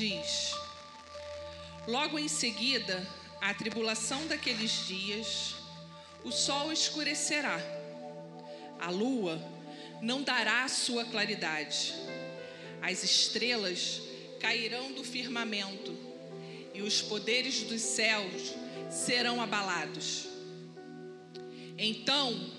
[0.00, 0.54] diz:
[1.86, 3.06] Logo em seguida,
[3.38, 5.56] a tribulação daqueles dias,
[6.24, 7.60] o sol escurecerá,
[8.78, 9.38] a lua
[10.00, 11.92] não dará sua claridade,
[12.80, 14.00] as estrelas
[14.40, 15.94] cairão do firmamento
[16.72, 18.54] e os poderes dos céus
[18.90, 20.26] serão abalados.
[21.76, 22.54] Então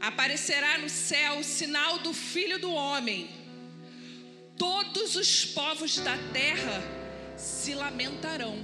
[0.00, 3.39] aparecerá no céu o sinal do Filho do Homem.
[4.60, 6.82] Todos os povos da terra
[7.34, 8.58] se lamentarão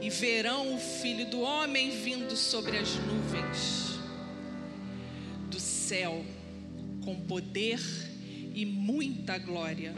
[0.00, 3.98] e verão o Filho do Homem vindo sobre as nuvens
[5.50, 6.24] do céu
[7.04, 7.78] com poder
[8.54, 9.92] e muita glória.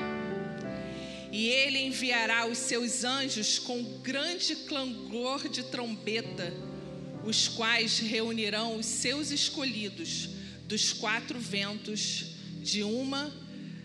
[1.30, 6.52] E ele enviará os seus anjos com grande clangor de trombeta,
[7.24, 10.30] os quais reunirão os seus escolhidos
[10.66, 13.41] dos quatro ventos, de uma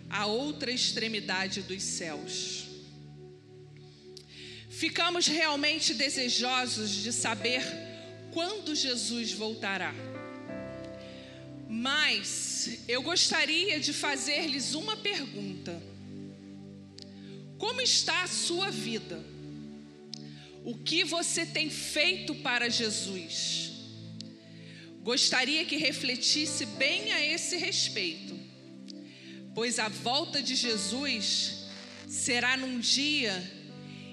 [0.09, 2.66] a outra extremidade dos céus.
[4.70, 7.64] Ficamos realmente desejosos de saber
[8.31, 9.94] quando Jesus voltará.
[11.67, 15.81] Mas eu gostaria de fazer-lhes uma pergunta.
[17.58, 19.23] Como está a sua vida?
[20.64, 23.71] O que você tem feito para Jesus?
[25.02, 28.36] Gostaria que refletisse bem a esse respeito,
[29.58, 31.66] pois a volta de Jesus
[32.08, 33.33] será num dia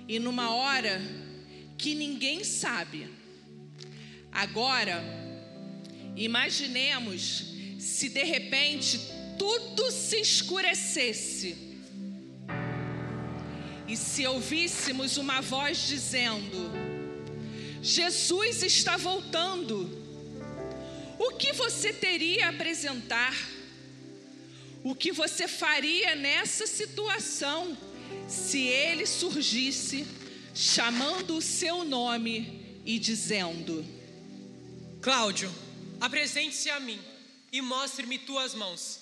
[0.09, 0.99] e numa hora
[1.77, 3.11] que ninguém sabe.
[4.33, 5.05] Agora,
[6.17, 7.45] imaginemos
[7.79, 8.99] se de repente
[9.39, 11.55] tudo se escurecesse
[13.87, 16.73] e se ouvíssemos uma voz dizendo:
[17.83, 19.91] Jesus está voltando,
[21.19, 23.54] o que você teria a apresentar?
[24.85, 27.75] O que você faria nessa situação
[28.29, 30.07] se ele surgisse
[30.55, 33.83] chamando o seu nome e dizendo:
[35.01, 35.51] Cláudio,
[35.99, 37.01] apresente-se a mim
[37.51, 39.01] e mostre-me tuas mãos.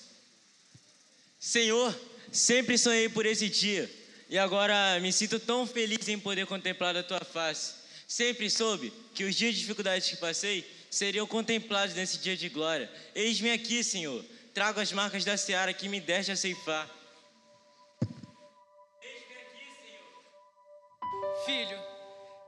[1.37, 1.93] Senhor,
[2.31, 3.91] sempre sonhei por esse dia
[4.29, 7.73] e agora me sinto tão feliz em poder contemplar a tua face.
[8.07, 12.89] Sempre soube que os dias de dificuldade que passei seriam contemplados nesse dia de glória.
[13.13, 14.23] Eis-me aqui, Senhor.
[14.53, 16.87] Trago as marcas da seara que me deste a ceifar.
[19.01, 21.45] Eis-me aqui, Senhor.
[21.45, 21.79] Filho,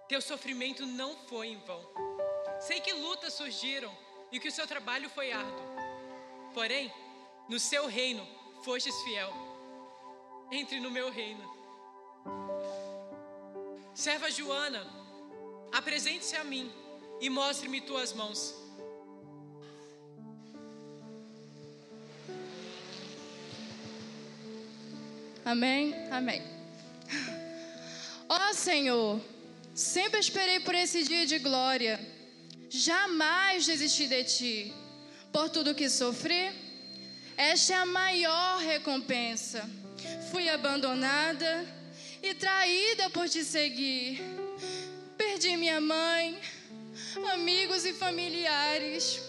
[0.07, 1.83] teu sofrimento não foi em vão.
[2.59, 3.91] Sei que lutas surgiram
[4.31, 5.65] e que o seu trabalho foi árduo.
[6.53, 6.93] Porém,
[7.49, 8.25] no seu reino
[8.63, 9.33] fostes fiel.
[10.51, 11.43] Entre no meu reino.
[13.95, 14.85] Serva Joana,
[15.71, 16.71] apresente-se a mim
[17.19, 18.64] e mostre-me tuas mãos.
[25.45, 25.93] Amém?
[26.09, 26.41] Amém.
[28.27, 29.21] Ó Senhor,
[29.75, 31.99] sempre esperei por esse dia de glória.
[32.67, 34.73] Jamais desisti de ti.
[35.31, 36.51] Por tudo que sofri,
[37.37, 39.69] esta é a maior recompensa.
[40.31, 41.65] Fui abandonada
[42.23, 44.23] e traída por te seguir.
[45.15, 46.39] Perdi minha mãe,
[47.33, 49.21] amigos e familiares.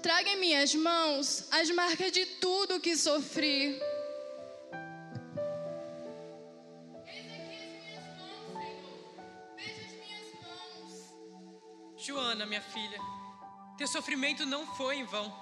[0.00, 3.78] Traga em minhas mãos as marcas de tudo que sofri.
[12.06, 13.00] Joana, minha filha,
[13.78, 15.32] teu sofrimento não foi em vão.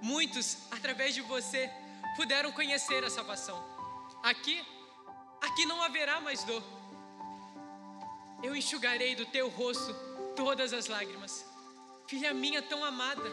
[0.00, 1.68] Muitos, através de você,
[2.14, 3.60] puderam conhecer a salvação.
[4.22, 4.64] Aqui,
[5.40, 6.62] aqui não haverá mais dor.
[8.40, 9.92] Eu enxugarei do teu rosto
[10.36, 11.44] todas as lágrimas.
[12.06, 13.28] Filha minha tão amada,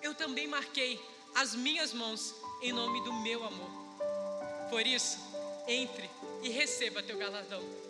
[0.00, 1.04] eu também marquei
[1.34, 2.32] as minhas mãos
[2.62, 3.70] em nome do meu amor.
[4.70, 5.18] Por isso,
[5.66, 6.08] entre
[6.44, 7.87] e receba teu galardão.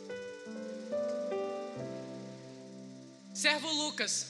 [3.39, 4.27] Servo Lucas,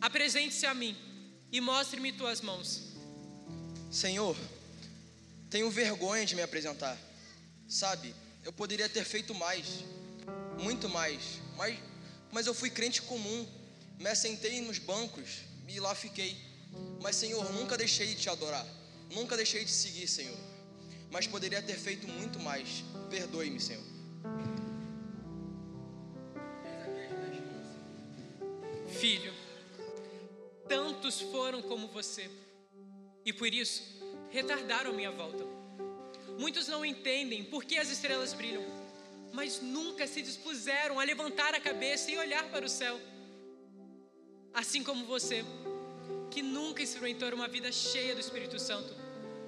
[0.00, 0.96] apresente-se a mim
[1.52, 2.82] e mostre-me tuas mãos.
[3.92, 4.36] Senhor,
[5.48, 6.98] tenho vergonha de me apresentar.
[7.68, 8.12] Sabe,
[8.42, 9.84] eu poderia ter feito mais,
[10.60, 11.22] muito mais,
[11.56, 11.78] mas,
[12.32, 13.46] mas eu fui crente comum.
[14.00, 16.36] Me assentei nos bancos e lá fiquei.
[17.00, 18.66] Mas, Senhor, nunca deixei de te adorar,
[19.12, 20.36] nunca deixei de seguir, Senhor.
[21.08, 22.82] Mas poderia ter feito muito mais.
[23.08, 23.93] Perdoe-me, Senhor.
[29.04, 29.34] Filho,
[30.66, 32.30] tantos foram como você,
[33.22, 33.82] e por isso
[34.30, 35.44] retardaram minha volta.
[36.38, 38.64] Muitos não entendem por que as estrelas brilham,
[39.30, 42.98] mas nunca se dispuseram a levantar a cabeça e olhar para o céu.
[44.54, 45.44] Assim como você,
[46.30, 48.96] que nunca experimentou uma vida cheia do Espírito Santo,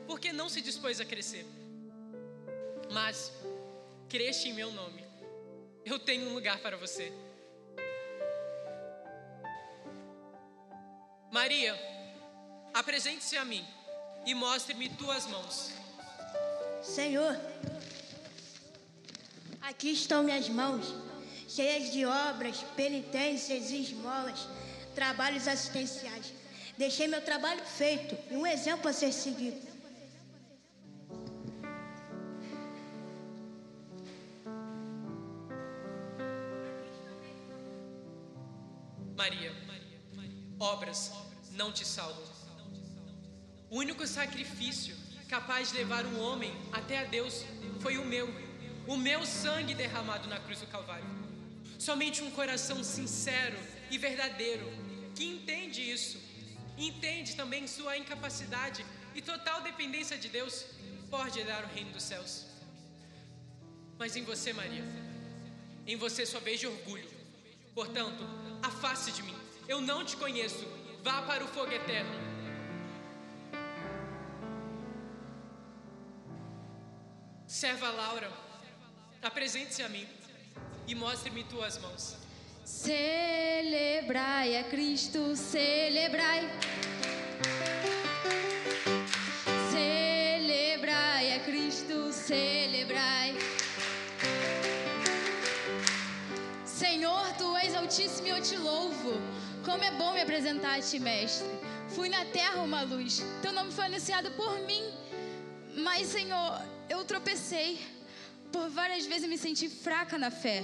[0.06, 1.46] porque não se dispôs a crescer.
[2.92, 3.32] Mas
[4.06, 5.02] creste em meu nome,
[5.82, 7.10] eu tenho um lugar para você.
[11.30, 11.74] Maria,
[12.72, 13.64] apresente-se a mim
[14.24, 15.72] e mostre-me tuas mãos.
[16.82, 17.38] Senhor,
[19.60, 20.94] aqui estão minhas mãos,
[21.48, 24.46] cheias de obras, penitências e esmolas,
[24.94, 26.32] trabalhos assistenciais.
[26.78, 29.66] Deixei meu trabalho feito e um exemplo a ser seguido.
[39.16, 39.65] Maria,
[40.58, 41.12] obras
[41.52, 42.24] não te salvam.
[43.70, 44.96] O único sacrifício
[45.28, 47.44] capaz de levar um homem até a Deus
[47.80, 48.28] foi o meu,
[48.86, 51.06] o meu sangue derramado na cruz do Calvário.
[51.78, 53.58] Somente um coração sincero
[53.90, 54.66] e verdadeiro
[55.14, 56.18] que entende isso,
[56.76, 60.66] entende também sua incapacidade e total dependência de Deus,
[61.10, 62.46] pode herdar o reino dos céus.
[63.98, 64.84] Mas em você, Maria,
[65.86, 67.08] em você só vejo orgulho.
[67.74, 68.22] Portanto,
[68.62, 69.45] afaste de mim.
[69.68, 70.64] Eu não te conheço.
[71.02, 72.26] Vá para o fogo eterno.
[77.46, 78.30] Serva Laura,
[79.22, 80.06] apresente-se a mim
[80.86, 82.16] e mostre-me tuas mãos.
[82.64, 86.42] Celebrai a Cristo, celebrai.
[89.70, 93.36] Celebrai a Cristo, celebrai.
[96.64, 99.14] Senhor, tu és altíssimo e eu te louvo.
[99.66, 101.48] Como é bom me apresentar a ti, mestre.
[101.88, 103.20] Fui na terra uma luz.
[103.42, 104.84] Teu nome foi anunciado por mim.
[105.86, 107.80] Mas, Senhor, eu tropecei.
[108.52, 110.62] Por várias vezes me senti fraca na fé,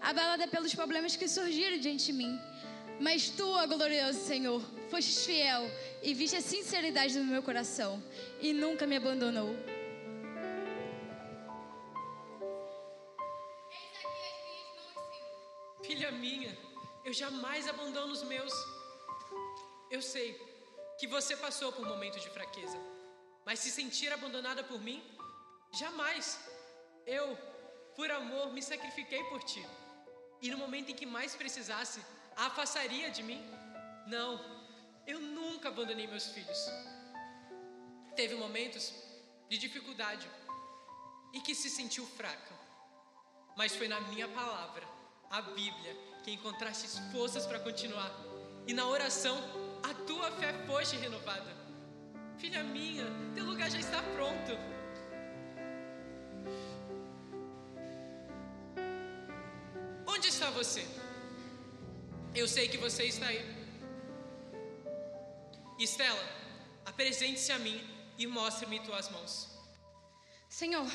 [0.00, 2.40] abalada pelos problemas que surgiram diante de mim.
[2.98, 4.60] Mas tu, ó glorioso Senhor,
[4.90, 5.62] fostes fiel
[6.02, 8.02] e viste a sinceridade do meu coração
[8.40, 9.54] e nunca me abandonou.
[15.84, 16.52] Filha minha,
[17.04, 18.52] eu jamais abandono os meus.
[19.90, 20.28] Eu sei
[20.98, 22.78] que você passou por momentos de fraqueza,
[23.44, 25.02] mas se sentir abandonada por mim,
[25.72, 26.38] jamais.
[27.06, 27.36] Eu,
[27.96, 29.66] por amor, me sacrifiquei por ti.
[30.42, 32.00] E no momento em que mais precisasse,
[32.36, 33.42] a afastaria de mim?
[34.06, 34.30] Não,
[35.06, 36.60] eu nunca abandonei meus filhos.
[38.14, 38.92] Teve momentos
[39.48, 40.30] de dificuldade
[41.32, 42.54] e que se sentiu fraca,
[43.56, 44.86] mas foi na minha palavra,
[45.30, 48.12] a Bíblia, que encontraste forças para continuar.
[48.66, 49.38] E na oração,
[49.88, 51.56] a tua fé foste renovada.
[52.36, 53.04] Filha minha,
[53.34, 54.52] teu lugar já está pronto.
[60.06, 60.84] Onde está você?
[62.34, 63.60] Eu sei que você está aí.
[65.78, 66.22] Estela,
[66.84, 67.80] apresente-se a mim
[68.18, 69.48] e mostre-me tuas mãos.
[70.48, 70.86] Senhor,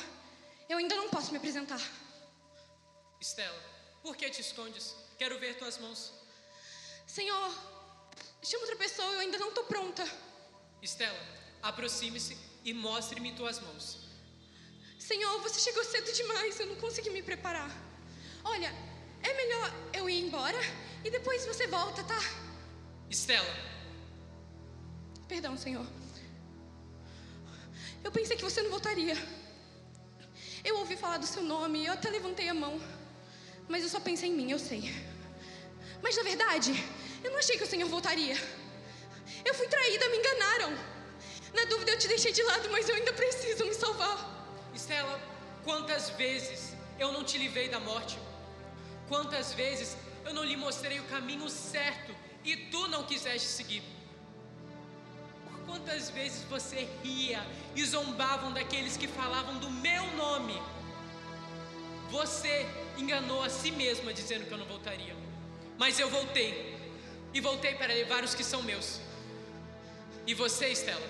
[0.68, 1.80] eu ainda não posso me apresentar.
[3.20, 3.75] Estela,
[4.06, 4.94] por que te escondes?
[5.18, 6.12] Quero ver tuas mãos.
[7.08, 7.50] Senhor,
[8.40, 10.04] chama outra pessoa, eu ainda não estou pronta.
[10.80, 11.18] Estela,
[11.60, 13.98] aproxime-se e mostre-me tuas mãos.
[14.96, 17.68] Senhor, você chegou cedo demais, eu não consegui me preparar.
[18.44, 18.72] Olha,
[19.24, 20.60] é melhor eu ir embora
[21.04, 22.20] e depois você volta, tá?
[23.10, 23.54] Estela,
[25.26, 25.84] Perdão, Senhor.
[28.04, 29.16] Eu pensei que você não voltaria.
[30.64, 32.80] Eu ouvi falar do seu nome, eu até levantei a mão.
[33.68, 34.92] Mas eu só pensei em mim, eu sei.
[36.02, 36.72] Mas na verdade,
[37.22, 38.36] eu não achei que o Senhor voltaria.
[39.44, 40.78] Eu fui traída, me enganaram.
[41.54, 44.16] Na dúvida eu te deixei de lado, mas eu ainda preciso me salvar.
[44.74, 45.20] Estela,
[45.64, 48.18] quantas vezes eu não te livrei da morte?
[49.08, 53.82] Quantas vezes eu não lhe mostrei o caminho certo e tu não quiseste seguir?
[55.44, 57.44] Por quantas vezes você ria
[57.74, 60.60] e zombavam daqueles que falavam do meu nome?
[62.10, 65.14] Você enganou a si mesma dizendo que eu não voltaria.
[65.78, 66.76] Mas eu voltei.
[67.34, 69.00] E voltei para levar os que são meus.
[70.26, 71.06] E você, Estela?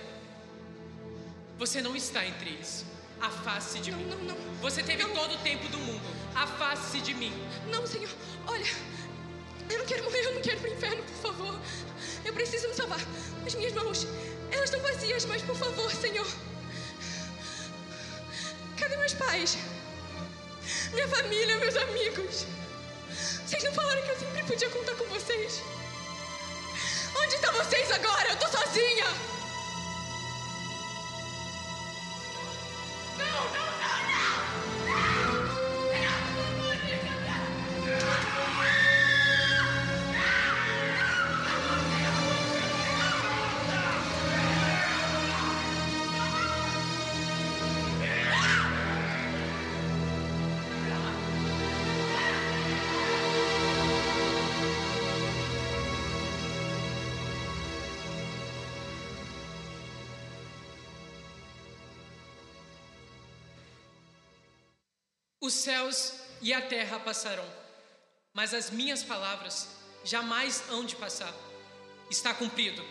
[1.58, 2.84] Você não está entre eles.
[3.20, 4.04] Afaste de Não, mim.
[4.06, 4.36] não, não.
[4.60, 5.14] Você teve Não.
[5.14, 6.02] todo o tempo do mundo.
[6.34, 7.32] Afaste-se de mim.
[7.70, 8.10] Não, Senhor,
[8.46, 8.66] olha,
[9.70, 11.60] eu não quero morrer, eu não quero ir pro inferno, por favor.
[12.24, 13.00] Eu preciso me salvar.
[13.46, 14.06] As minhas mãos,
[14.50, 16.26] elas estão vazias, mas por favor, Senhor.
[18.78, 19.56] Cadê meus pais?
[20.92, 22.46] Minha família, meus amigos.
[23.46, 25.62] Vocês não falaram que eu sempre podia contar com vocês?
[27.16, 28.30] Onde estão vocês agora?
[28.30, 29.06] Eu tô sozinha.
[65.46, 66.12] Os céus
[66.42, 67.48] e a terra passarão,
[68.34, 69.68] mas as minhas palavras
[70.02, 71.32] jamais hão de passar.
[72.10, 72.82] Está cumprido.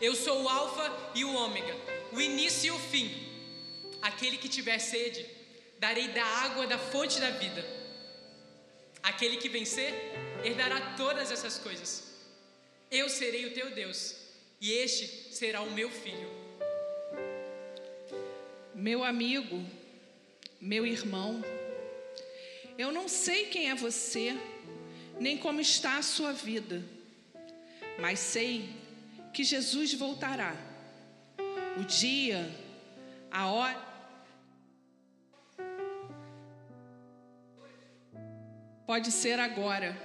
[0.00, 1.74] Eu sou o Alfa e o Ômega,
[2.12, 3.08] o início e o fim.
[4.00, 5.26] Aquele que tiver sede,
[5.80, 7.66] darei da água da fonte da vida.
[9.02, 9.92] Aquele que vencer,
[10.44, 12.14] herdará todas essas coisas.
[12.92, 14.14] Eu serei o teu Deus,
[14.60, 16.30] e este será o meu filho.
[18.72, 19.66] Meu amigo,
[20.60, 21.42] meu irmão,
[22.78, 24.36] eu não sei quem é você,
[25.20, 26.82] nem como está a sua vida,
[27.98, 28.68] mas sei
[29.32, 30.54] que Jesus voltará.
[31.80, 32.50] O dia,
[33.30, 33.92] a hora.
[38.86, 39.96] Pode ser agora.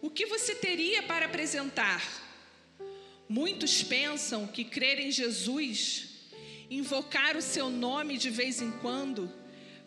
[0.00, 2.02] O que você teria para apresentar?
[3.28, 6.08] Muitos pensam que crer em Jesus,
[6.70, 9.30] invocar o seu nome de vez em quando,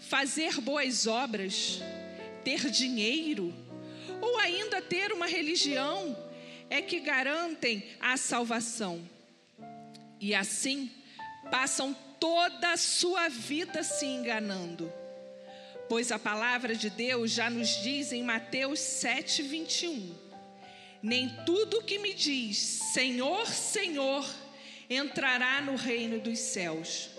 [0.01, 1.79] fazer boas obras,
[2.43, 3.53] ter dinheiro,
[4.20, 6.17] ou ainda ter uma religião,
[6.70, 9.01] é que garantem a salvação.
[10.20, 10.91] E assim,
[11.50, 14.91] passam toda a sua vida se enganando.
[15.89, 20.15] Pois a palavra de Deus já nos diz em Mateus 7, 21.
[21.03, 22.58] Nem tudo que me diz
[22.93, 24.25] Senhor, Senhor
[24.89, 27.10] entrará no reino dos céus,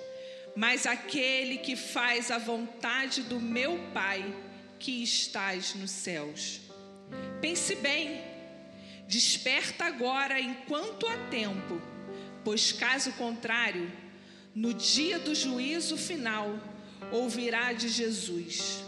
[0.54, 4.34] mas aquele que faz a vontade do meu Pai
[4.78, 6.60] que estás nos céus.
[7.40, 8.20] Pense bem,
[9.06, 11.80] desperta agora enquanto há tempo,
[12.44, 13.90] pois caso contrário,
[14.54, 16.58] no dia do juízo final,
[17.10, 18.82] ouvirá de Jesus: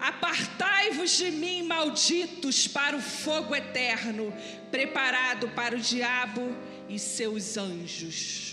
[0.00, 4.32] Apartai-vos de mim, malditos, para o fogo eterno,
[4.70, 6.56] preparado para o diabo
[6.88, 8.47] e seus anjos.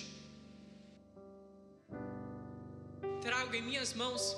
[3.25, 4.37] Trago em minhas mãos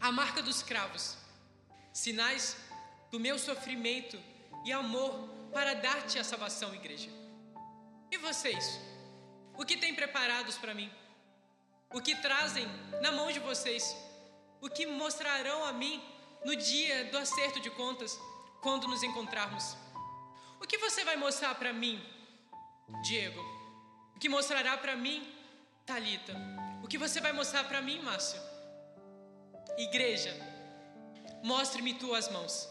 [0.00, 1.18] a marca dos cravos,
[1.92, 2.56] sinais
[3.10, 4.18] do meu sofrimento
[4.64, 5.12] e amor
[5.52, 7.10] para dar-te a salvação, igreja.
[8.10, 8.80] E vocês?
[9.54, 10.90] O que têm preparados para mim?
[11.92, 12.66] O que trazem
[13.02, 13.94] na mão de vocês?
[14.62, 16.02] O que mostrarão a mim
[16.46, 18.18] no dia do acerto de contas,
[18.62, 19.76] quando nos encontrarmos?
[20.58, 22.02] O que você vai mostrar para mim,
[23.02, 23.42] Diego?
[24.16, 25.37] O que mostrará para mim,
[25.88, 26.34] Talita?
[26.84, 28.38] O que você vai mostrar para mim, Márcio?
[29.78, 30.36] Igreja,
[31.42, 32.68] mostre-me tuas mãos.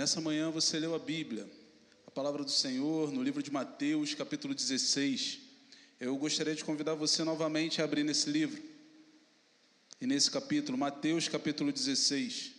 [0.00, 1.46] Nessa manhã você leu a Bíblia,
[2.06, 5.40] a palavra do Senhor, no livro de Mateus, capítulo 16.
[6.00, 8.62] Eu gostaria de convidar você novamente a abrir nesse livro
[10.00, 12.52] e nesse capítulo, Mateus, capítulo 16.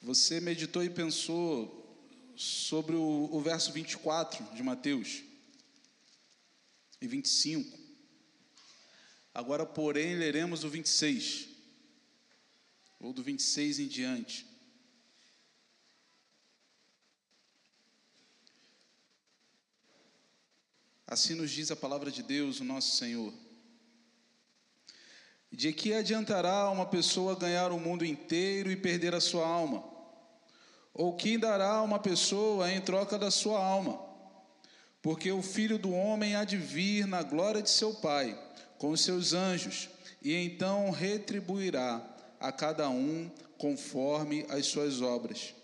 [0.00, 2.02] Você meditou e pensou
[2.34, 5.22] sobre o, o verso 24 de Mateus
[7.02, 7.78] e 25.
[9.34, 11.48] Agora, porém, leremos o 26,
[12.98, 14.48] ou do 26 em diante.
[21.10, 23.34] Assim nos diz a palavra de Deus, o nosso Senhor.
[25.50, 29.82] De que adiantará uma pessoa ganhar o mundo inteiro e perder a sua alma?
[30.94, 34.00] Ou que dará uma pessoa em troca da sua alma?
[35.02, 38.40] Porque o filho do homem há de vir na glória de seu Pai,
[38.78, 39.88] com os seus anjos,
[40.22, 42.00] e então retribuirá
[42.38, 45.56] a cada um conforme as suas obras.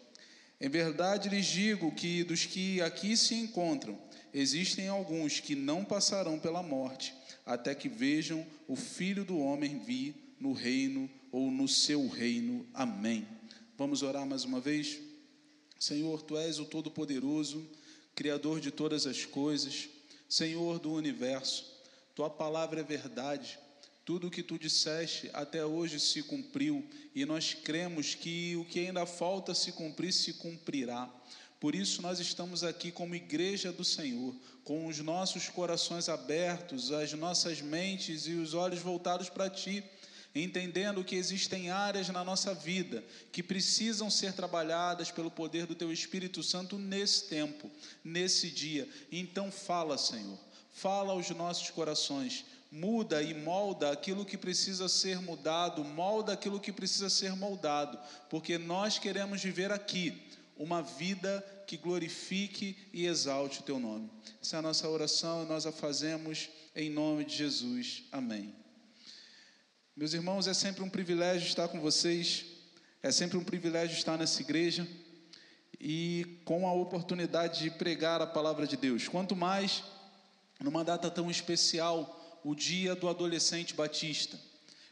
[0.61, 3.97] Em verdade lhes digo que dos que aqui se encontram,
[4.39, 7.15] Existem alguns que não passarão pela morte
[7.47, 12.69] até que vejam o Filho do Homem vir no reino ou no seu reino.
[12.75, 13.27] Amém.
[13.79, 14.99] Vamos orar mais uma vez?
[15.81, 17.67] Senhor, tu és o Todo-Poderoso,
[18.15, 19.89] Criador de todas as coisas,
[20.29, 21.65] Senhor do universo,
[22.15, 23.59] tua palavra é verdade,
[24.07, 28.79] Tudo o que tu disseste até hoje se cumpriu, e nós cremos que o que
[28.79, 31.13] ainda falta se cumprir se cumprirá.
[31.59, 37.13] Por isso, nós estamos aqui como igreja do Senhor, com os nossos corações abertos, as
[37.15, 39.83] nossas mentes e os olhos voltados para Ti,
[40.35, 45.91] entendendo que existem áreas na nossa vida que precisam ser trabalhadas pelo poder do Teu
[45.91, 47.71] Espírito Santo nesse tempo,
[48.05, 48.87] nesse dia.
[49.11, 50.39] Então, fala, Senhor,
[50.73, 56.73] fala aos nossos corações muda e molda aquilo que precisa ser mudado, molda aquilo que
[56.73, 57.99] precisa ser moldado,
[58.29, 60.26] porque nós queremos viver aqui
[60.57, 64.11] uma vida que glorifique e exalte o teu nome.
[64.41, 68.05] Essa é a nossa oração e nós a fazemos em nome de Jesus.
[68.11, 68.55] Amém.
[69.97, 72.45] Meus irmãos, é sempre um privilégio estar com vocês,
[73.03, 74.87] é sempre um privilégio estar nessa igreja
[75.81, 79.09] e com a oportunidade de pregar a palavra de Deus.
[79.09, 79.83] Quanto mais
[80.61, 84.39] numa data tão especial, o Dia do Adolescente Batista.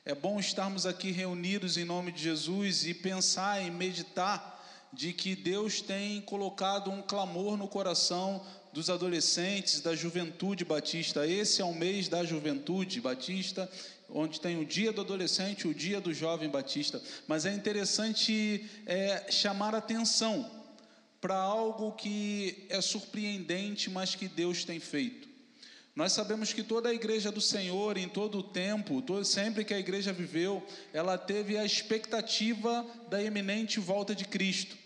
[0.04, 4.53] É bom estarmos aqui reunidos em nome de Jesus e pensar e meditar
[4.94, 8.40] de que Deus tem colocado um clamor no coração
[8.72, 11.26] dos adolescentes, da juventude batista.
[11.26, 13.70] Esse é o mês da juventude batista,
[14.08, 17.02] onde tem o dia do adolescente, o dia do jovem batista.
[17.26, 20.50] Mas é interessante é, chamar atenção
[21.20, 25.28] para algo que é surpreendente, mas que Deus tem feito.
[25.96, 29.72] Nós sabemos que toda a igreja do Senhor, em todo o tempo, todo, sempre que
[29.72, 34.83] a igreja viveu, ela teve a expectativa da iminente volta de Cristo.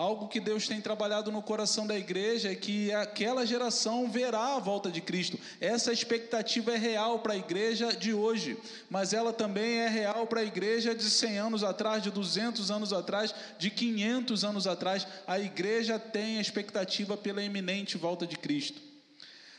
[0.00, 4.58] Algo que Deus tem trabalhado no coração da igreja é que aquela geração verá a
[4.58, 5.38] volta de Cristo.
[5.60, 8.56] Essa expectativa é real para a igreja de hoje,
[8.88, 12.94] mas ela também é real para a igreja de 100 anos atrás, de 200 anos
[12.94, 15.06] atrás, de 500 anos atrás.
[15.26, 18.80] A igreja tem a expectativa pela iminente volta de Cristo.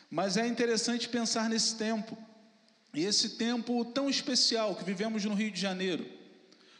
[0.10, 2.18] Mas é interessante pensar nesse tempo,
[2.96, 6.04] esse tempo tão especial que vivemos no Rio de Janeiro.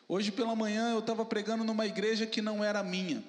[0.08, 3.24] Hoje pela manhã eu estava pregando numa igreja que não era minha.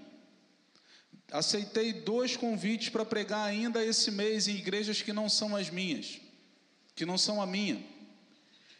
[1.32, 6.20] Aceitei dois convites para pregar ainda esse mês em igrejas que não são as minhas,
[6.94, 7.82] que não são a minha.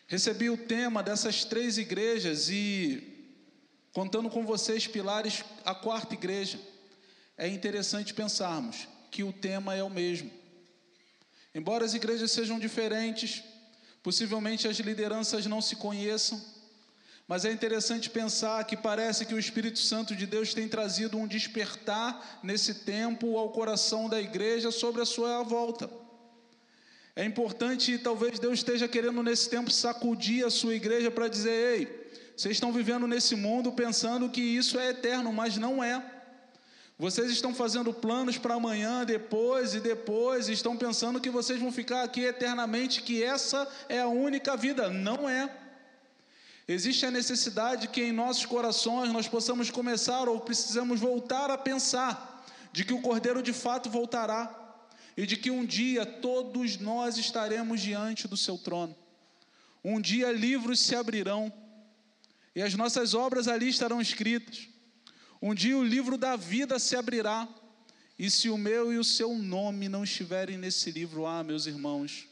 [0.07, 3.03] Recebi o tema dessas três igrejas e,
[3.91, 6.61] contando com vocês, pilares, a quarta igreja.
[7.39, 10.31] É interessante pensarmos que o tema é o mesmo.
[11.55, 13.43] Embora as igrejas sejam diferentes,
[14.03, 16.39] possivelmente as lideranças não se conheçam,
[17.27, 21.27] mas é interessante pensar que parece que o Espírito Santo de Deus tem trazido um
[21.27, 25.89] despertar nesse tempo ao coração da igreja sobre a sua volta.
[27.15, 32.03] É importante, talvez Deus esteja querendo nesse tempo sacudir a sua igreja para dizer: ei,
[32.37, 36.03] vocês estão vivendo nesse mundo pensando que isso é eterno, mas não é.
[36.99, 41.73] Vocês estão fazendo planos para amanhã, depois e depois, e estão pensando que vocês vão
[41.73, 44.89] ficar aqui eternamente, que essa é a única vida.
[44.89, 45.62] Não é.
[46.73, 52.47] Existe a necessidade que em nossos corações nós possamos começar ou precisamos voltar a pensar
[52.73, 54.59] de que o Cordeiro de fato voltará
[55.15, 58.97] e de que um dia todos nós estaremos diante do seu trono.
[59.85, 61.53] Um dia livros se abrirão
[62.55, 64.67] e as nossas obras ali estarão escritas.
[65.43, 67.47] Um dia o livro da vida se abrirá
[68.19, 72.27] e se o meu e o seu nome não estiverem nesse livro, ah, meus irmãos,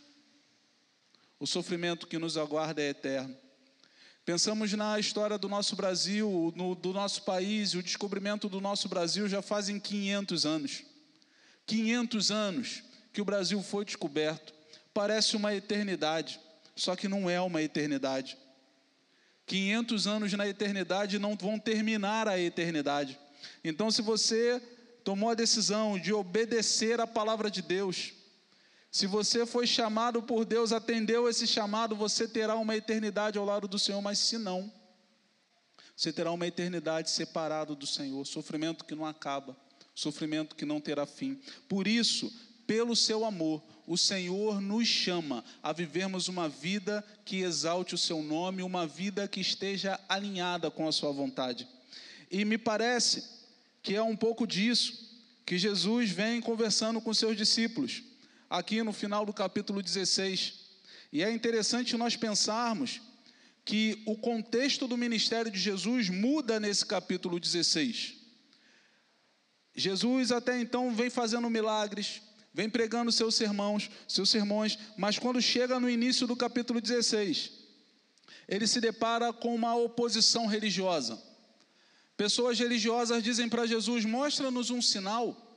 [1.38, 3.36] o sofrimento que nos aguarda é eterno.
[4.24, 9.28] Pensamos na história do nosso Brasil, no, do nosso país, o descobrimento do nosso Brasil
[9.28, 10.82] já fazem 500 anos.
[11.66, 14.52] 500 anos que o Brasil foi descoberto.
[14.92, 16.38] Parece uma eternidade,
[16.76, 18.36] só que não é uma eternidade.
[19.46, 23.18] 500 anos na eternidade não vão terminar a eternidade.
[23.64, 24.60] Então, se você
[25.02, 28.12] tomou a decisão de obedecer a palavra de Deus,
[28.90, 33.68] se você foi chamado por Deus, atendeu esse chamado, você terá uma eternidade ao lado
[33.68, 34.70] do Senhor, mas se não,
[35.94, 39.56] você terá uma eternidade separado do Senhor, sofrimento que não acaba,
[39.94, 41.40] sofrimento que não terá fim.
[41.68, 42.32] Por isso,
[42.66, 48.22] pelo seu amor, o Senhor nos chama a vivermos uma vida que exalte o seu
[48.22, 51.68] nome, uma vida que esteja alinhada com a sua vontade.
[52.28, 53.24] E me parece
[53.82, 55.08] que é um pouco disso
[55.46, 58.09] que Jesus vem conversando com seus discípulos
[58.50, 60.54] aqui no final do capítulo 16.
[61.12, 63.00] E é interessante nós pensarmos
[63.64, 68.16] que o contexto do ministério de Jesus muda nesse capítulo 16.
[69.76, 72.20] Jesus até então vem fazendo milagres,
[72.52, 77.52] vem pregando seus sermões, seus sermões, mas quando chega no início do capítulo 16,
[78.48, 81.22] ele se depara com uma oposição religiosa.
[82.16, 85.49] Pessoas religiosas dizem para Jesus: "Mostra-nos um sinal".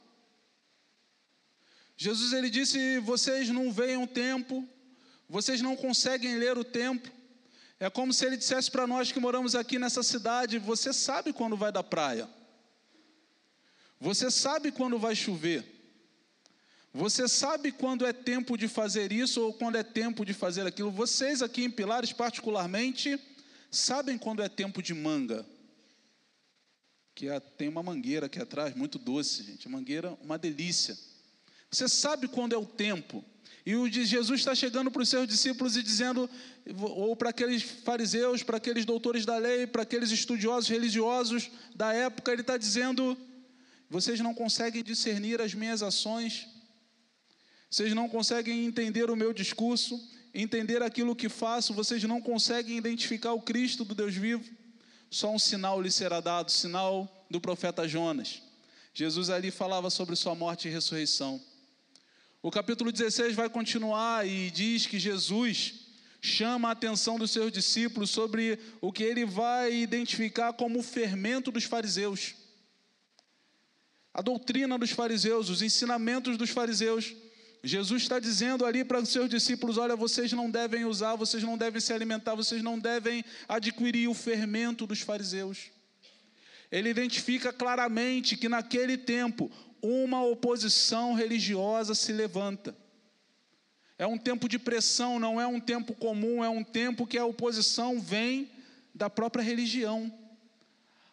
[1.95, 4.67] Jesus ele disse: "Vocês não veem o tempo,
[5.27, 7.10] vocês não conseguem ler o tempo,
[7.79, 11.58] É como se ele dissesse para nós que moramos aqui nessa cidade: você sabe quando
[11.58, 12.29] vai da praia,
[13.99, 15.65] você sabe quando vai chover,
[16.93, 20.91] você sabe quando é tempo de fazer isso ou quando é tempo de fazer aquilo.
[20.91, 23.19] Vocês aqui em Pilares, particularmente,
[23.71, 25.45] sabem quando é tempo de manga.
[27.15, 29.67] Que é, tem uma mangueira aqui atrás, muito doce, gente.
[29.67, 30.97] Mangueira, uma delícia.
[31.73, 33.25] Você sabe quando é o tempo.
[33.65, 36.29] E o de Jesus está chegando para os seus discípulos e dizendo,
[36.79, 42.31] ou para aqueles fariseus, para aqueles doutores da lei, para aqueles estudiosos religiosos da época,
[42.31, 43.17] ele está dizendo:
[43.89, 46.47] vocês não conseguem discernir as minhas ações,
[47.69, 49.99] vocês não conseguem entender o meu discurso,
[50.33, 54.43] entender aquilo que faço, vocês não conseguem identificar o Cristo do Deus vivo.
[55.09, 58.41] Só um sinal lhe será dado, sinal do profeta Jonas.
[58.93, 61.41] Jesus ali falava sobre sua morte e ressurreição.
[62.45, 65.75] O capítulo 16 vai continuar e diz que Jesus
[66.21, 71.53] chama a atenção dos seus discípulos sobre o que ele vai identificar como o fermento
[71.53, 72.36] dos fariseus.
[74.13, 77.15] A doutrina dos fariseus, os ensinamentos dos fariseus.
[77.63, 81.58] Jesus está dizendo ali para os seus discípulos: olha, vocês não devem usar, vocês não
[81.58, 85.71] devem se alimentar, vocês não devem adquirir o fermento dos fariseus.
[86.69, 89.49] Ele identifica claramente que naquele tempo
[89.84, 92.74] uma oposição religiosa se levanta.
[93.98, 97.26] É um tempo de pressão, não é um tempo comum, é um tempo que a
[97.26, 98.50] oposição vem
[98.96, 100.12] da própria religião.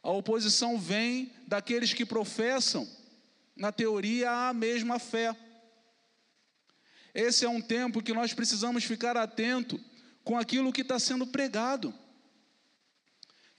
[0.02, 2.88] A oposição vem daqueles que professam,
[3.56, 5.36] na teoria, a mesma fé.
[7.12, 9.78] Esse é um tempo que nós precisamos ficar atento
[10.22, 11.92] com aquilo que está sendo pregado.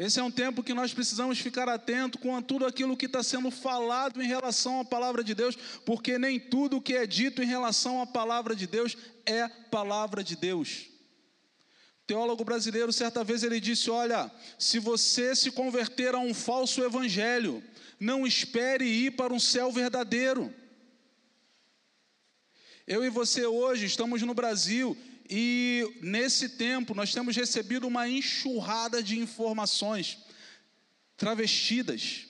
[0.02, 3.52] Esse é um tempo que nós precisamos ficar atento com tudo aquilo que está sendo
[3.52, 8.02] falado em relação à palavra de Deus, porque nem tudo que é dito em relação
[8.02, 10.88] à palavra de Deus é palavra de Deus.
[12.08, 17.64] Teólogo brasileiro, certa vez, ele disse: Olha, se você se converter a um falso evangelho,
[18.00, 20.52] não espere ir para um céu verdadeiro.
[22.88, 24.98] Eu e você hoje estamos no Brasil
[25.30, 30.18] e nesse tempo nós temos recebido uma enxurrada de informações
[31.18, 32.28] travestidas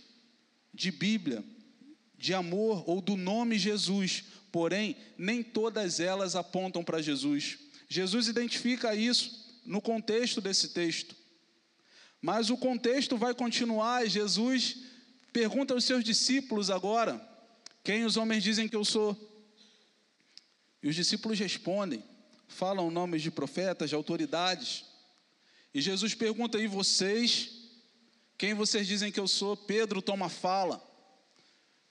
[0.74, 1.44] de Bíblia,
[2.18, 7.58] de amor ou do nome Jesus, porém, nem todas elas apontam para Jesus.
[7.88, 11.16] Jesus identifica isso no contexto desse texto.
[12.22, 14.78] Mas o contexto vai continuar, Jesus
[15.34, 17.20] pergunta aos seus discípulos agora:
[17.84, 19.18] Quem os homens dizem que eu sou?
[20.84, 22.04] E os discípulos respondem:
[22.52, 24.86] falam nomes de profetas, de autoridades.
[25.74, 27.52] E Jesus pergunta: aí vocês?
[28.38, 29.56] Quem vocês dizem que eu sou?
[29.56, 30.82] Pedro toma fala.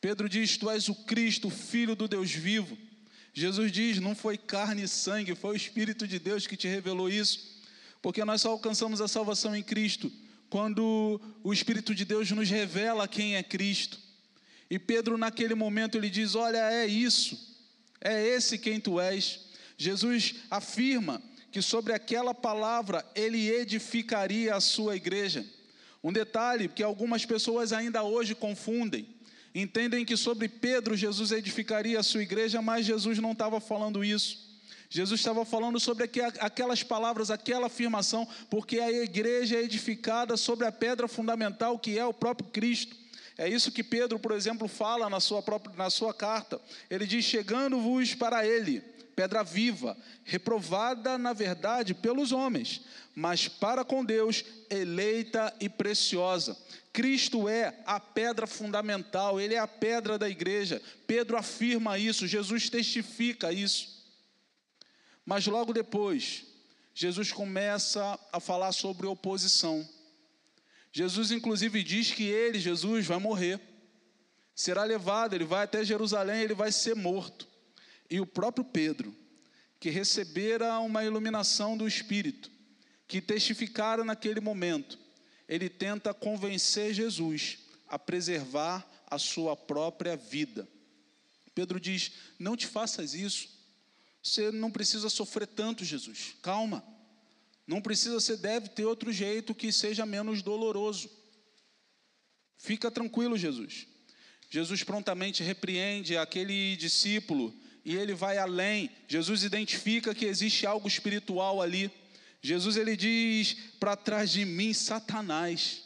[0.00, 2.76] Pedro diz: Tu és o Cristo, Filho do Deus vivo.
[3.32, 7.08] Jesus diz: Não foi carne e sangue, foi o Espírito de Deus que te revelou
[7.08, 7.60] isso.
[8.02, 10.10] Porque nós só alcançamos a salvação em Cristo
[10.48, 13.98] quando o Espírito de Deus nos revela quem é Cristo.
[14.70, 17.56] E Pedro, naquele momento, ele diz: Olha, é isso,
[18.00, 19.49] é esse quem tu és.
[19.80, 25.42] Jesus afirma que sobre aquela palavra ele edificaria a sua igreja.
[26.04, 29.08] Um detalhe que algumas pessoas ainda hoje confundem.
[29.54, 34.50] Entendem que sobre Pedro Jesus edificaria a sua igreja, mas Jesus não estava falando isso.
[34.90, 36.04] Jesus estava falando sobre
[36.40, 42.04] aquelas palavras, aquela afirmação, porque a igreja é edificada sobre a pedra fundamental que é
[42.04, 42.94] o próprio Cristo.
[43.38, 46.60] É isso que Pedro, por exemplo, fala na sua, própria, na sua carta.
[46.90, 48.82] Ele diz: Chegando-vos para ele,
[49.14, 52.82] pedra viva, reprovada na verdade pelos homens,
[53.14, 56.56] mas para com Deus eleita e preciosa.
[56.92, 60.82] Cristo é a pedra fundamental, ele é a pedra da igreja.
[61.06, 64.00] Pedro afirma isso, Jesus testifica isso.
[65.24, 66.44] Mas logo depois,
[66.94, 69.88] Jesus começa a falar sobre oposição.
[70.92, 73.60] Jesus, inclusive, diz que ele, Jesus, vai morrer,
[74.54, 77.46] será levado, ele vai até Jerusalém, ele vai ser morto.
[78.10, 79.14] E o próprio Pedro,
[79.78, 82.50] que recebera uma iluminação do Espírito,
[83.06, 84.98] que testificara naquele momento,
[85.48, 90.68] ele tenta convencer Jesus a preservar a sua própria vida.
[91.54, 93.48] Pedro diz: Não te faças isso,
[94.22, 96.84] você não precisa sofrer tanto, Jesus, calma.
[97.66, 101.08] Não precisa, você deve ter outro jeito que seja menos doloroso.
[102.58, 103.86] Fica tranquilo, Jesus.
[104.50, 108.90] Jesus prontamente repreende aquele discípulo e ele vai além.
[109.08, 111.90] Jesus identifica que existe algo espiritual ali.
[112.42, 115.82] Jesus ele diz: "Para trás de mim, Satanás".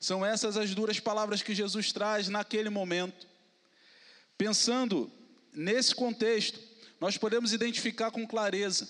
[0.00, 3.26] São essas as duras palavras que Jesus traz naquele momento.
[4.36, 5.10] Pensando
[5.52, 6.58] nesse contexto,
[7.00, 8.88] nós podemos identificar com clareza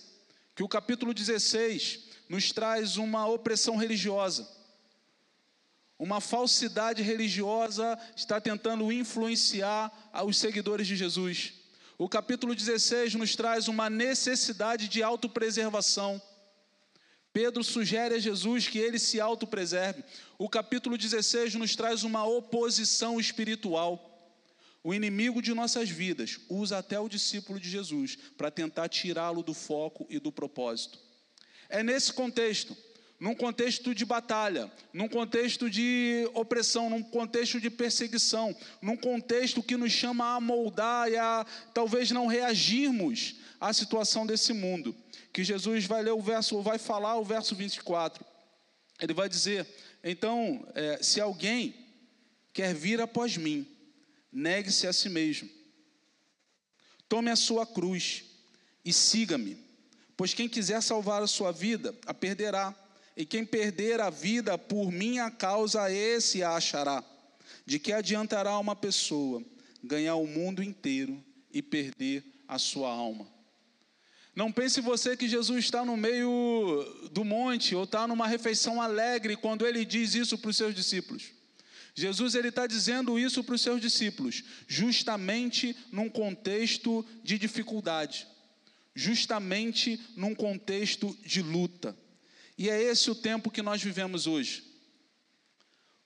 [0.55, 4.49] que o capítulo 16 nos traz uma opressão religiosa.
[6.03, 11.53] Uma falsidade religiosa está tentando influenciar os seguidores de Jesus.
[11.97, 16.21] O capítulo 16 nos traz uma necessidade de autopreservação.
[17.33, 20.03] Pedro sugere a Jesus que ele se autopreserve.
[20.37, 24.29] O capítulo 16 nos traz uma oposição espiritual.
[24.83, 29.55] O inimigo de nossas vidas usa até o discípulo de Jesus para tentar tirá-lo do
[29.55, 30.99] foco e do propósito.
[31.69, 32.77] É nesse contexto,
[33.23, 39.77] num contexto de batalha, num contexto de opressão, num contexto de perseguição, num contexto que
[39.77, 44.93] nos chama a moldar e a talvez não reagirmos à situação desse mundo,
[45.33, 48.27] que Jesus vai ler o verso, vai falar o verso 24.
[49.01, 49.69] Ele vai dizer:
[50.03, 51.77] então, é, se alguém
[52.53, 53.65] quer vir após mim,
[54.33, 55.49] negue-se a si mesmo.
[57.09, 58.25] Tome a sua cruz
[58.85, 59.57] e siga-me.
[60.17, 62.82] Pois quem quiser salvar a sua vida, a perderá.
[63.17, 67.05] E quem perder a vida por minha causa, esse a achará.
[67.67, 69.43] De que adiantará uma pessoa
[69.83, 71.23] ganhar o mundo inteiro
[71.53, 73.27] e perder a sua alma?
[74.35, 79.37] Não pense você que Jesus está no meio do monte ou está numa refeição alegre
[79.37, 81.33] quando ele diz isso para os seus discípulos.
[81.95, 88.27] Jesus ele está dizendo isso para os seus discípulos, justamente num contexto de dificuldade,
[88.95, 91.95] justamente num contexto de luta.
[92.63, 94.63] E é esse o tempo que nós vivemos hoje.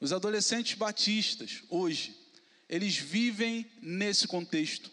[0.00, 2.18] Os adolescentes batistas, hoje,
[2.66, 4.90] eles vivem nesse contexto.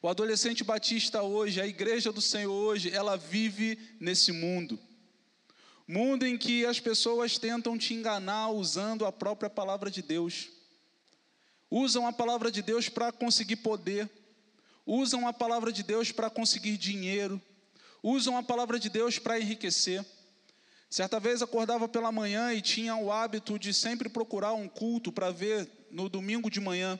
[0.00, 4.78] O adolescente batista hoje, a igreja do Senhor hoje, ela vive nesse mundo.
[5.84, 10.48] Mundo em que as pessoas tentam te enganar usando a própria palavra de Deus.
[11.68, 14.08] Usam a palavra de Deus para conseguir poder.
[14.86, 17.42] Usam a palavra de Deus para conseguir dinheiro.
[18.00, 20.06] Usam a palavra de Deus para enriquecer.
[20.90, 25.30] Certa vez acordava pela manhã e tinha o hábito de sempre procurar um culto para
[25.30, 26.98] ver no domingo de manhã,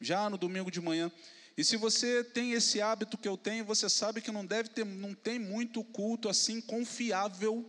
[0.00, 1.10] já no domingo de manhã.
[1.56, 4.84] E se você tem esse hábito que eu tenho, você sabe que não deve ter,
[4.84, 7.64] não tem muito culto assim confiável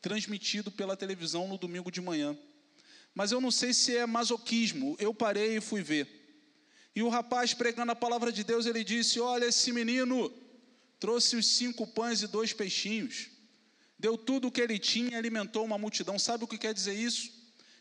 [0.00, 2.36] transmitido pela televisão no domingo de manhã.
[3.14, 6.08] Mas eu não sei se é masoquismo, eu parei e fui ver.
[6.94, 10.32] E o rapaz pregando a palavra de Deus, ele disse: Olha, esse menino
[10.98, 13.28] trouxe os cinco pães e dois peixinhos,
[14.02, 16.18] deu tudo o que ele tinha, alimentou uma multidão.
[16.18, 17.30] Sabe o que quer dizer isso?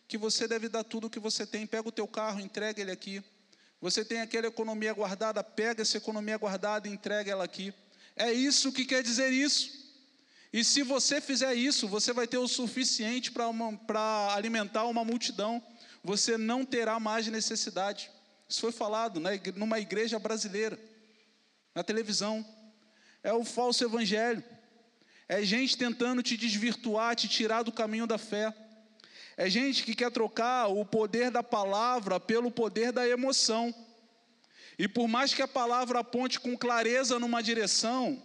[0.07, 1.65] Que você deve dar tudo o que você tem.
[1.65, 3.23] Pega o teu carro, entrega ele aqui.
[3.81, 7.73] Você tem aquela economia guardada, pega essa economia guardada e entrega ela aqui.
[8.15, 9.81] É isso que quer dizer isso.
[10.53, 15.63] E se você fizer isso, você vai ter o suficiente para alimentar uma multidão.
[16.03, 18.11] Você não terá mais necessidade.
[18.47, 20.79] Isso foi falado né, numa igreja brasileira,
[21.73, 22.45] na televisão.
[23.23, 24.43] É o falso evangelho.
[25.33, 28.53] É gente tentando te desvirtuar, te tirar do caminho da fé.
[29.37, 33.73] É gente que quer trocar o poder da palavra pelo poder da emoção.
[34.77, 38.21] E por mais que a palavra aponte com clareza numa direção,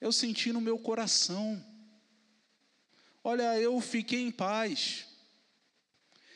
[0.00, 1.60] eu senti no meu coração.
[3.24, 5.08] Olha, eu fiquei em paz.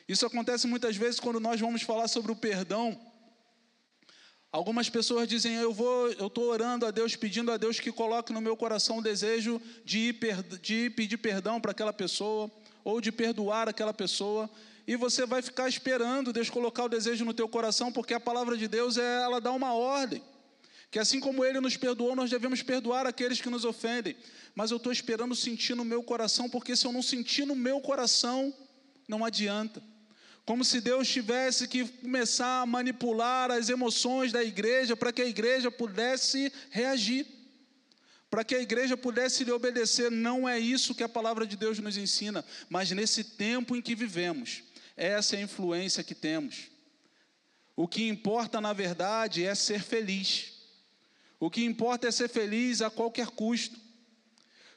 [0.09, 3.01] Isso acontece muitas vezes quando nós vamos falar sobre o perdão.
[4.53, 8.33] Algumas pessoas dizem: Eu vou, eu estou orando a Deus, pedindo a Deus que coloque
[8.33, 10.19] no meu coração o desejo de, ir,
[10.61, 12.51] de pedir perdão para aquela pessoa
[12.83, 14.51] ou de perdoar aquela pessoa.
[14.87, 18.57] E você vai ficar esperando Deus colocar o desejo no teu coração, porque a palavra
[18.57, 20.23] de Deus é, ela dá uma ordem
[20.91, 24.17] que assim como ele nos perdoou, nós devemos perdoar aqueles que nos ofendem.
[24.55, 27.81] Mas eu estou esperando sentir no meu coração, porque se eu não sentir no meu
[27.81, 28.53] coração,
[29.07, 29.81] não adianta.
[30.45, 35.27] Como se Deus tivesse que começar a manipular as emoções da igreja para que a
[35.27, 37.27] igreja pudesse reagir,
[38.29, 40.11] para que a igreja pudesse lhe obedecer.
[40.11, 43.95] Não é isso que a palavra de Deus nos ensina, mas nesse tempo em que
[43.95, 44.63] vivemos,
[44.97, 46.69] essa é a influência que temos.
[47.77, 50.53] O que importa, na verdade, é ser feliz.
[51.39, 53.81] O que importa é ser feliz a qualquer custo.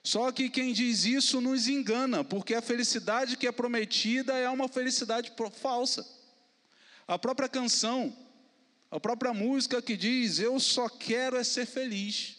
[0.03, 4.67] Só que quem diz isso nos engana, porque a felicidade que é prometida é uma
[4.67, 6.05] felicidade falsa.
[7.07, 8.15] A própria canção,
[8.91, 12.37] a própria música que diz: Eu só quero é ser feliz,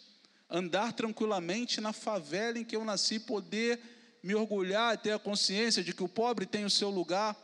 [0.50, 3.80] andar tranquilamente na favela em que eu nasci, poder
[4.22, 7.36] me orgulhar, ter a consciência de que o pobre tem o seu lugar,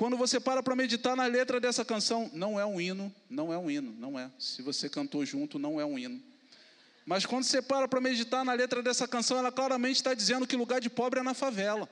[0.00, 3.58] quando você para para meditar na letra dessa canção, não é um hino, não é
[3.58, 4.30] um hino, não é.
[4.38, 6.29] Se você cantou junto, não é um hino.
[7.04, 10.56] Mas quando você para para meditar na letra dessa canção, ela claramente está dizendo que
[10.56, 11.88] lugar de pobre é na favela.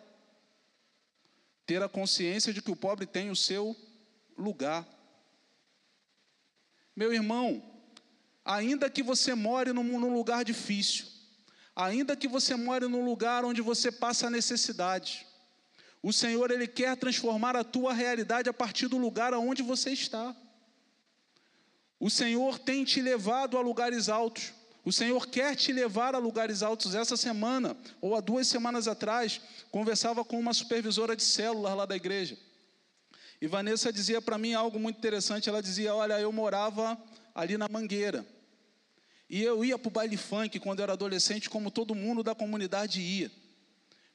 [1.66, 3.76] Ter a consciência de que o pobre tem o seu
[4.36, 4.86] lugar.
[6.94, 7.62] Meu irmão,
[8.44, 11.18] ainda que você more num, num lugar difícil,
[11.78, 15.24] Ainda que você more num lugar onde você passa necessidade,
[16.02, 20.34] o Senhor ele quer transformar a tua realidade a partir do lugar aonde você está.
[22.00, 24.52] O Senhor tem te levado a lugares altos.
[24.88, 26.94] O Senhor quer te levar a lugares altos.
[26.94, 29.38] Essa semana, ou há duas semanas atrás,
[29.70, 32.38] conversava com uma supervisora de células lá da igreja.
[33.38, 35.46] E Vanessa dizia para mim algo muito interessante.
[35.46, 36.98] Ela dizia: Olha, eu morava
[37.34, 38.26] ali na Mangueira.
[39.28, 42.34] E eu ia para o baile funk quando eu era adolescente, como todo mundo da
[42.34, 43.30] comunidade ia.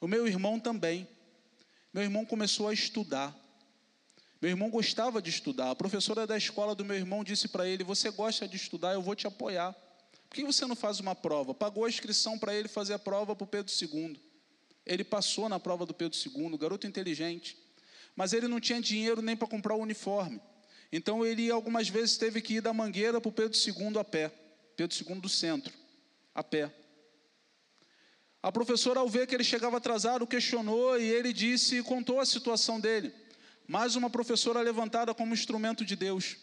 [0.02, 1.08] O meu irmão também.
[1.94, 3.32] Meu irmão começou a estudar.
[4.42, 5.70] Meu irmão gostava de estudar.
[5.70, 9.04] A professora da escola do meu irmão disse para ele: Você gosta de estudar, eu
[9.04, 9.76] vou te apoiar.
[10.34, 11.54] Por que você não faz uma prova?
[11.54, 14.20] Pagou a inscrição para ele fazer a prova para o Pedro II.
[14.84, 17.56] Ele passou na prova do Pedro II, garoto inteligente.
[18.16, 20.42] Mas ele não tinha dinheiro nem para comprar o uniforme.
[20.92, 24.30] Então ele algumas vezes teve que ir da Mangueira para o Pedro II a pé.
[24.76, 25.72] Pedro II do centro,
[26.34, 26.74] a pé.
[28.42, 32.80] A professora, ao ver que ele chegava atrasado, questionou e ele disse, contou a situação
[32.80, 33.14] dele.
[33.68, 36.38] Mais uma professora levantada como instrumento de Deus.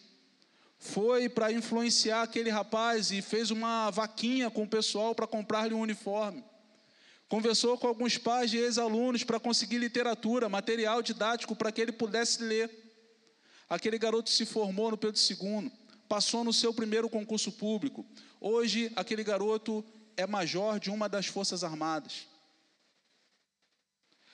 [0.83, 5.79] Foi para influenciar aquele rapaz e fez uma vaquinha com o pessoal para comprar-lhe um
[5.79, 6.43] uniforme.
[7.29, 12.41] Conversou com alguns pais de ex-alunos para conseguir literatura, material didático para que ele pudesse
[12.41, 12.67] ler.
[13.69, 15.71] Aquele garoto se formou no Pedro II,
[16.09, 18.03] passou no seu primeiro concurso público.
[18.39, 19.85] Hoje, aquele garoto
[20.17, 22.27] é major de uma das Forças Armadas.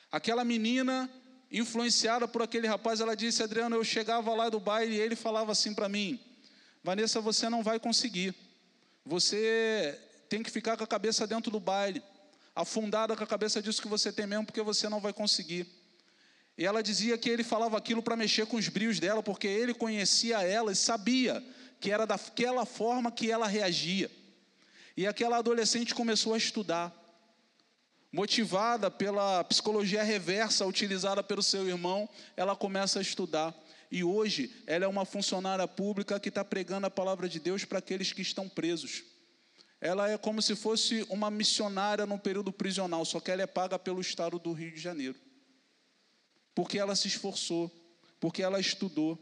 [0.10, 1.10] Aquela menina,
[1.52, 5.52] influenciada por aquele rapaz, ela disse: Adriano, eu chegava lá do baile e ele falava
[5.52, 6.18] assim para mim:
[6.88, 8.34] Vanessa, você não vai conseguir.
[9.06, 12.02] Você tem que ficar com a cabeça dentro do baile,
[12.56, 15.68] afundada com a cabeça disso que você tem mesmo, porque você não vai conseguir.
[16.58, 19.74] E ela dizia que ele falava aquilo para mexer com os brios dela, porque ele
[19.74, 21.46] conhecia ela e sabia
[21.82, 24.10] que era daquela forma que ela reagia.
[24.96, 26.96] E aquela adolescente começou a estudar,
[28.14, 33.54] motivada pela psicologia reversa utilizada pelo seu irmão, ela começa a estudar.
[33.90, 37.80] E hoje ela é uma funcionária pública que está pregando a palavra de Deus para
[37.80, 39.04] aqueles que estão presos.
[39.80, 43.78] Ela é como se fosse uma missionária no período prisional, só que ela é paga
[43.78, 45.28] pelo estado do Rio de Janeiro
[46.58, 47.72] porque ela se esforçou,
[48.20, 49.16] porque ela estudou.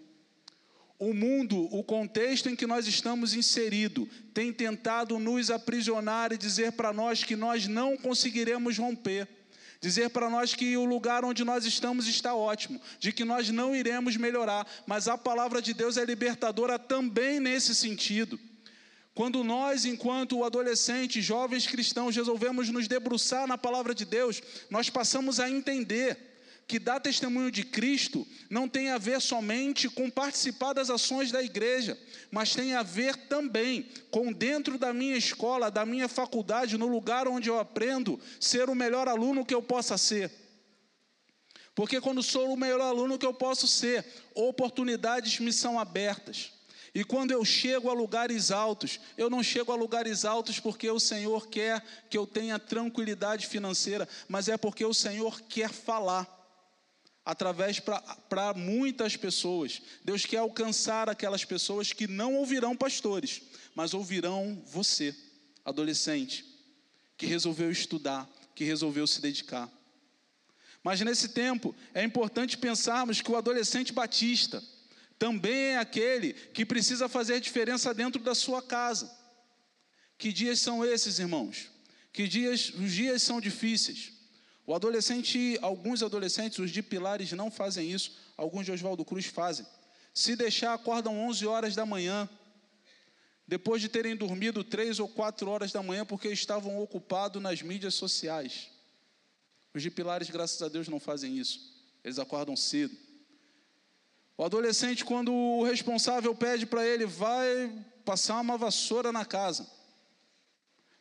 [0.97, 6.71] O mundo, o contexto em que nós estamos inserido, tem tentado nos aprisionar e dizer
[6.71, 9.27] para nós que nós não conseguiremos romper.
[9.81, 13.75] Dizer para nós que o lugar onde nós estamos está ótimo, de que nós não
[13.75, 18.39] iremos melhorar, mas a palavra de Deus é libertadora também nesse sentido.
[19.13, 25.39] Quando nós, enquanto adolescentes, jovens cristãos, resolvemos nos debruçar na palavra de Deus, nós passamos
[25.39, 26.34] a entender
[26.67, 31.43] que dá testemunho de Cristo não tem a ver somente com participar das ações da
[31.43, 31.97] igreja,
[32.31, 37.27] mas tem a ver também com dentro da minha escola, da minha faculdade, no lugar
[37.27, 40.31] onde eu aprendo, ser o melhor aluno que eu possa ser.
[41.75, 46.51] Porque quando sou o melhor aluno que eu posso ser, oportunidades me são abertas.
[46.95, 50.99] E quando eu chego a lugares altos, eu não chego a lugares altos porque o
[50.99, 56.34] Senhor quer que eu tenha tranquilidade financeira, mas é porque o Senhor quer falar
[57.25, 59.81] através para muitas pessoas.
[60.03, 63.41] Deus quer alcançar aquelas pessoas que não ouvirão pastores,
[63.73, 65.15] mas ouvirão você,
[65.65, 66.45] adolescente,
[67.17, 69.69] que resolveu estudar, que resolveu se dedicar.
[70.83, 74.63] Mas nesse tempo é importante pensarmos que o adolescente batista
[75.17, 79.11] também é aquele que precisa fazer diferença dentro da sua casa.
[80.17, 81.71] Que dias são esses, irmãos?
[82.13, 84.14] Que dias, os dias são difíceis.
[84.67, 89.65] O adolescente, alguns adolescentes, os de Pilares, não fazem isso, alguns de Oswaldo Cruz fazem.
[90.13, 92.27] Se deixar, acordam 11 horas da manhã,
[93.47, 97.93] depois de terem dormido 3 ou 4 horas da manhã, porque estavam ocupados nas mídias
[97.93, 98.69] sociais.
[99.71, 101.59] Os de Pilares, graças a Deus, não fazem isso,
[102.03, 102.97] eles acordam cedo.
[104.35, 107.71] O adolescente, quando o responsável pede para ele, vai
[108.03, 109.69] passar uma vassoura na casa,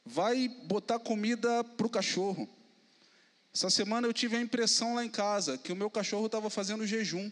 [0.04, 2.48] vai botar comida para o cachorro
[3.54, 6.84] essa semana eu tive a impressão lá em casa que o meu cachorro estava fazendo
[6.84, 7.30] jejum.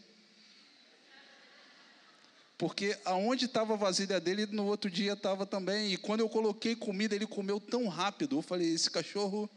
[2.57, 5.93] Porque aonde estava a vasilha dele, no outro dia estava também.
[5.93, 8.37] E quando eu coloquei comida, ele comeu tão rápido.
[8.37, 9.51] Eu falei: esse cachorro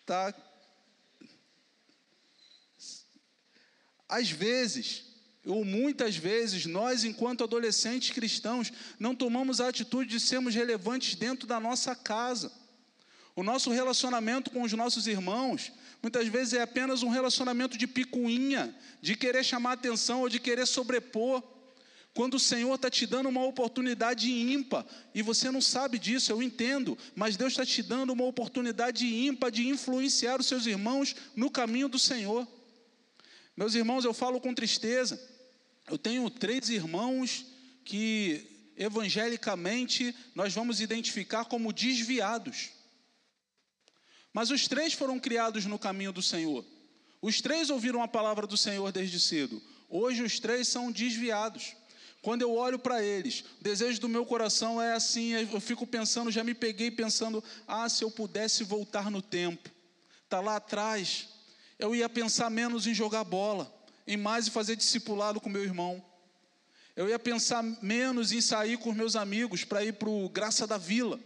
[0.00, 0.32] está.
[4.08, 5.04] Às vezes,
[5.44, 11.46] ou muitas vezes, nós, enquanto adolescentes cristãos, não tomamos a atitude de sermos relevantes dentro
[11.46, 12.50] da nossa casa.
[13.36, 15.70] O nosso relacionamento com os nossos irmãos
[16.02, 20.66] muitas vezes é apenas um relacionamento de picuinha, de querer chamar atenção ou de querer
[20.66, 21.42] sobrepor.
[22.14, 24.84] Quando o Senhor está te dando uma oportunidade ímpar,
[25.14, 29.50] e você não sabe disso, eu entendo, mas Deus está te dando uma oportunidade ímpar
[29.50, 32.46] de influenciar os seus irmãos no caminho do Senhor.
[33.56, 35.20] Meus irmãos, eu falo com tristeza,
[35.90, 37.46] eu tenho três irmãos
[37.84, 42.70] que evangelicamente nós vamos identificar como desviados.
[44.38, 46.64] Mas os três foram criados no caminho do Senhor.
[47.20, 49.60] Os três ouviram a palavra do Senhor desde cedo.
[49.90, 51.74] Hoje os três são desviados.
[52.22, 56.30] Quando eu olho para eles, o desejo do meu coração é assim, eu fico pensando,
[56.30, 59.70] já me peguei pensando, ah, se eu pudesse voltar no tempo.
[60.28, 61.30] Tá lá atrás,
[61.76, 63.68] eu ia pensar menos em jogar bola,
[64.06, 66.00] em mais em fazer discipulado com meu irmão.
[66.94, 70.78] Eu ia pensar menos em sair com meus amigos para ir para o Graça da
[70.78, 71.18] Vila.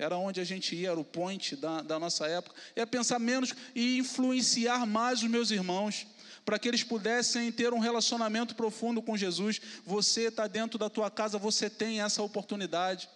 [0.00, 2.56] Era onde a gente ia, era o point da, da nossa época.
[2.74, 6.06] Ia pensar menos e influenciar mais os meus irmãos
[6.42, 9.60] para que eles pudessem ter um relacionamento profundo com Jesus.
[9.84, 13.10] Você está dentro da tua casa, você tem essa oportunidade.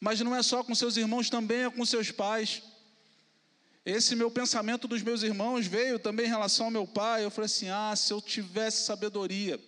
[0.00, 2.60] Mas não é só com seus irmãos, também é com seus pais.
[3.86, 7.24] Esse meu pensamento dos meus irmãos veio também em relação ao meu pai.
[7.24, 9.60] Eu falei assim: ah, se eu tivesse sabedoria,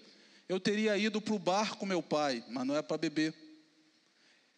[0.48, 3.45] eu teria ido para o bar com meu pai, mas não é para beber.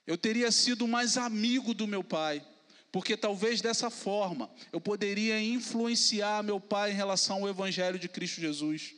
[0.08, 2.42] Eu teria sido mais amigo do meu pai
[2.90, 8.40] porque talvez dessa forma eu poderia influenciar meu pai em relação ao Evangelho de Cristo
[8.40, 8.94] Jesus.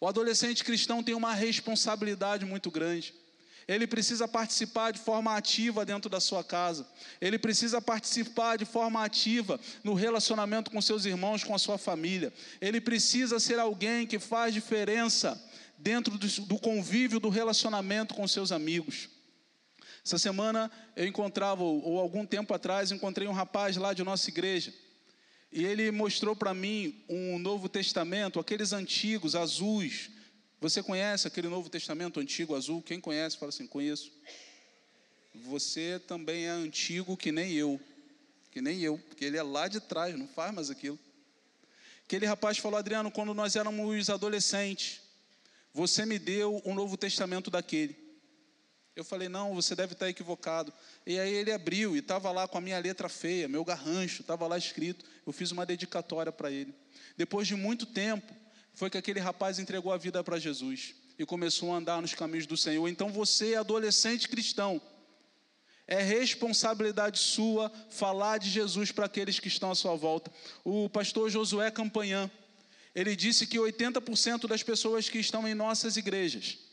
[0.00, 3.12] O adolescente cristão tem uma responsabilidade muito grande.
[3.66, 6.86] Ele precisa participar de forma ativa dentro da sua casa.
[7.20, 12.32] Ele precisa participar de forma ativa no relacionamento com seus irmãos, com a sua família.
[12.60, 15.36] Ele precisa ser alguém que faz diferença
[15.76, 19.08] dentro do convívio, do relacionamento com seus amigos.
[20.10, 24.74] Essa semana eu encontrava, ou algum tempo atrás, encontrei um rapaz lá de nossa igreja.
[25.52, 30.10] E ele mostrou para mim um Novo Testamento, aqueles antigos, azuis.
[30.60, 32.82] Você conhece aquele Novo Testamento antigo, azul?
[32.82, 34.10] Quem conhece, fala assim: conheço.
[35.44, 37.80] Você também é antigo que nem eu.
[38.50, 40.98] Que nem eu, porque ele é lá de trás, não faz mais aquilo.
[42.04, 45.02] Aquele rapaz falou: Adriano, quando nós éramos adolescentes,
[45.72, 47.99] você me deu um Novo Testamento daquele.
[48.96, 50.72] Eu falei, não, você deve estar equivocado.
[51.06, 54.46] E aí ele abriu e estava lá com a minha letra feia, meu garrancho, estava
[54.46, 55.04] lá escrito.
[55.24, 56.74] Eu fiz uma dedicatória para ele.
[57.16, 58.34] Depois de muito tempo,
[58.74, 62.46] foi que aquele rapaz entregou a vida para Jesus e começou a andar nos caminhos
[62.46, 62.88] do Senhor.
[62.88, 64.80] Então você, adolescente cristão,
[65.86, 70.32] é responsabilidade sua falar de Jesus para aqueles que estão à sua volta.
[70.64, 72.30] O pastor Josué Campanhã,
[72.94, 76.69] ele disse que 80% das pessoas que estão em nossas igrejas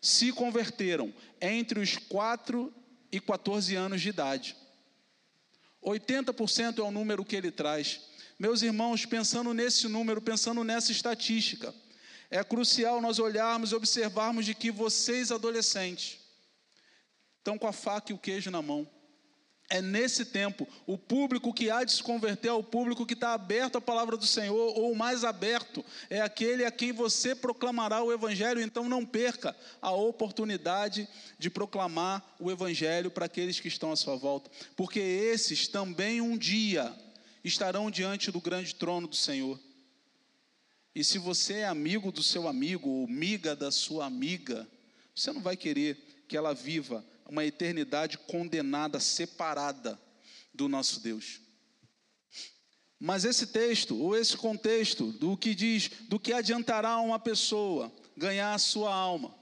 [0.00, 2.72] se converteram entre os 4
[3.12, 4.56] e 14 anos de idade.
[5.82, 8.00] 80% é o número que ele traz.
[8.38, 11.74] Meus irmãos, pensando nesse número, pensando nessa estatística,
[12.30, 16.18] é crucial nós olharmos e observarmos de que vocês, adolescentes,
[17.38, 18.88] estão com a faca e o queijo na mão.
[19.72, 23.34] É nesse tempo, o público que há de se converter é o público que está
[23.34, 28.12] aberto à palavra do Senhor, ou mais aberto é aquele a quem você proclamará o
[28.12, 31.08] Evangelho, então não perca a oportunidade
[31.38, 36.36] de proclamar o Evangelho para aqueles que estão à sua volta, porque esses também um
[36.36, 36.92] dia
[37.44, 39.56] estarão diante do grande trono do Senhor.
[40.92, 44.66] E se você é amigo do seu amigo, ou amiga da sua amiga,
[45.14, 49.98] você não vai querer que ela viva uma eternidade condenada, separada
[50.52, 51.40] do nosso Deus.
[52.98, 58.52] Mas esse texto, ou esse contexto, do que diz, do que adiantará uma pessoa ganhar
[58.52, 59.34] a sua alma,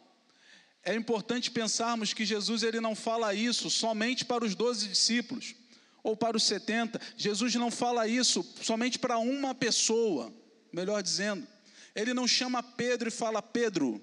[0.84, 5.54] é importante pensarmos que Jesus ele não fala isso somente para os doze discípulos,
[6.02, 7.00] ou para os setenta.
[7.16, 10.32] Jesus não fala isso somente para uma pessoa,
[10.72, 11.46] melhor dizendo.
[11.94, 14.00] Ele não chama Pedro e fala, Pedro,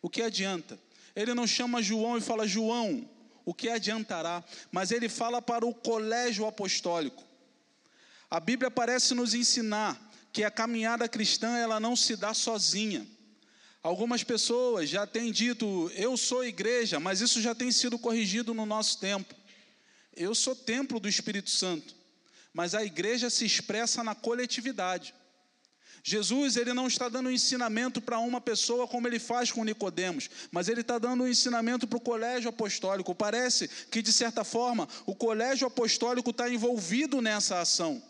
[0.00, 0.78] o que adianta?
[1.16, 3.08] Ele não chama João e fala, João,
[3.44, 4.42] o que adiantará?
[4.70, 7.22] Mas ele fala para o colégio apostólico.
[8.30, 10.00] A Bíblia parece nos ensinar
[10.32, 13.06] que a caminhada cristã ela não se dá sozinha.
[13.82, 18.64] Algumas pessoas já têm dito, eu sou igreja, mas isso já tem sido corrigido no
[18.64, 19.34] nosso tempo.
[20.16, 21.94] Eu sou templo do Espírito Santo,
[22.52, 25.14] mas a igreja se expressa na coletividade.
[26.06, 30.68] Jesus ele não está dando ensinamento para uma pessoa como ele faz com Nicodemos, mas
[30.68, 33.14] ele está dando ensinamento para o colégio apostólico.
[33.14, 38.02] Parece que de certa forma o colégio apostólico está envolvido nessa ação.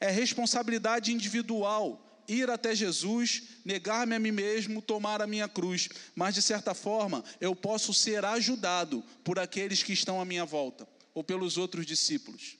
[0.00, 6.34] É responsabilidade individual ir até Jesus, negar-me a mim mesmo, tomar a minha cruz, mas
[6.34, 11.22] de certa forma eu posso ser ajudado por aqueles que estão à minha volta ou
[11.22, 12.56] pelos outros discípulos.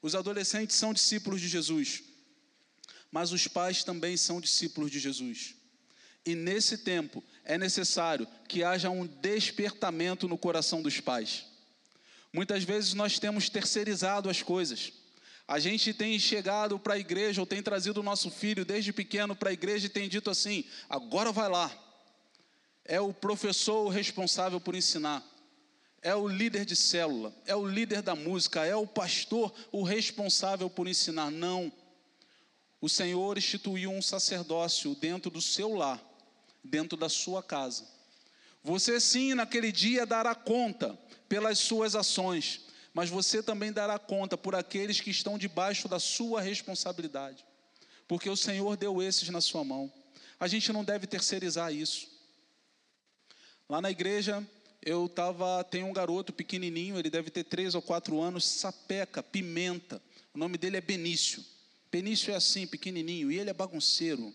[0.00, 2.04] Os adolescentes são discípulos de Jesus
[3.10, 5.54] mas os pais também são discípulos de Jesus.
[6.24, 11.46] E nesse tempo é necessário que haja um despertamento no coração dos pais.
[12.32, 14.92] Muitas vezes nós temos terceirizado as coisas.
[15.48, 19.34] A gente tem chegado para a igreja ou tem trazido o nosso filho desde pequeno
[19.34, 21.76] para a igreja e tem dito assim: agora vai lá.
[22.84, 25.24] É o professor o responsável por ensinar,
[26.02, 30.70] é o líder de célula, é o líder da música, é o pastor o responsável
[30.70, 31.30] por ensinar.
[31.30, 31.72] Não.
[32.80, 36.02] O Senhor instituiu um sacerdócio dentro do seu lar,
[36.64, 37.86] dentro da sua casa.
[38.62, 42.62] Você sim, naquele dia, dará conta pelas suas ações,
[42.94, 47.44] mas você também dará conta por aqueles que estão debaixo da sua responsabilidade,
[48.08, 49.92] porque o Senhor deu esses na sua mão.
[50.38, 52.08] A gente não deve terceirizar isso.
[53.68, 54.46] Lá na igreja,
[54.82, 60.02] eu tava, tem um garoto pequenininho, ele deve ter três ou quatro anos, sapeca, pimenta.
[60.34, 61.44] O nome dele é Benício.
[61.90, 64.32] Benício é assim, pequenininho, e ele é bagunceiro.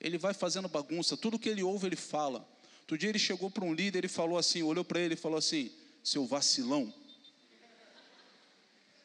[0.00, 2.46] Ele vai fazendo bagunça, tudo que ele ouve ele fala.
[2.80, 5.38] Outro dia ele chegou para um líder e falou assim, olhou para ele e falou
[5.38, 5.70] assim:
[6.02, 6.92] "Seu vacilão".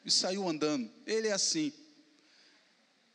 [0.05, 0.89] E saiu andando.
[1.05, 1.71] Ele é assim.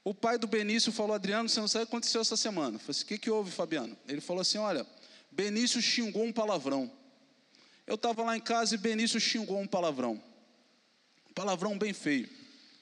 [0.03, 2.77] O pai do Benício falou: Adriano, você não sabe o que aconteceu essa semana.
[2.77, 3.97] Eu falei assim: o que, que houve, Fabiano?
[4.07, 4.87] Ele falou assim: olha,
[5.31, 6.91] Benício xingou um palavrão.
[7.87, 10.23] Eu estava lá em casa e Benício xingou um palavrão.
[11.31, 12.38] Um palavrão bem feio.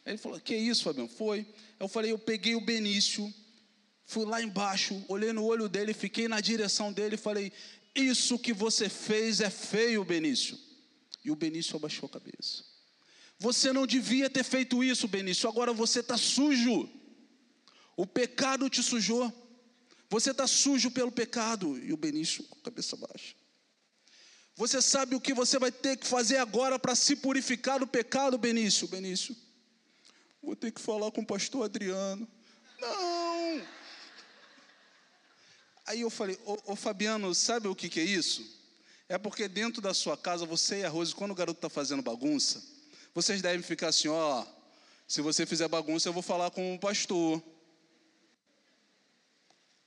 [0.07, 1.09] Ele falou: Que isso, Fabiano?
[1.09, 1.45] Foi.
[1.81, 3.33] Eu falei: Eu peguei o Benício,
[4.05, 7.53] fui lá embaixo, olhei no olho dele, fiquei na direção dele e falei:
[7.95, 10.57] Isso que você fez é feio, Benício.
[11.25, 12.65] E o Benício abaixou a cabeça.
[13.39, 15.49] Você não devia ter feito isso, Benício.
[15.49, 16.89] Agora você está sujo.
[17.97, 19.33] O pecado te sujou.
[20.09, 21.77] Você está sujo pelo pecado.
[21.79, 23.35] E o Benício com a cabeça baixa.
[24.55, 28.39] Você sabe o que você vai ter que fazer agora para se purificar do pecado,
[28.39, 28.89] Benício?
[28.89, 29.37] Benício,
[30.47, 32.26] vou ter que falar com o pastor Adriano.
[32.80, 33.62] Não!
[35.84, 38.47] Aí eu falei, ô, ô Fabiano, sabe o que, que é isso?
[39.09, 42.01] É porque dentro da sua casa, você e a Rose, quando o garoto está fazendo
[42.01, 42.62] bagunça,
[43.12, 44.47] vocês devem ficar assim, ó,
[45.09, 47.42] se você fizer bagunça, eu vou falar com o pastor.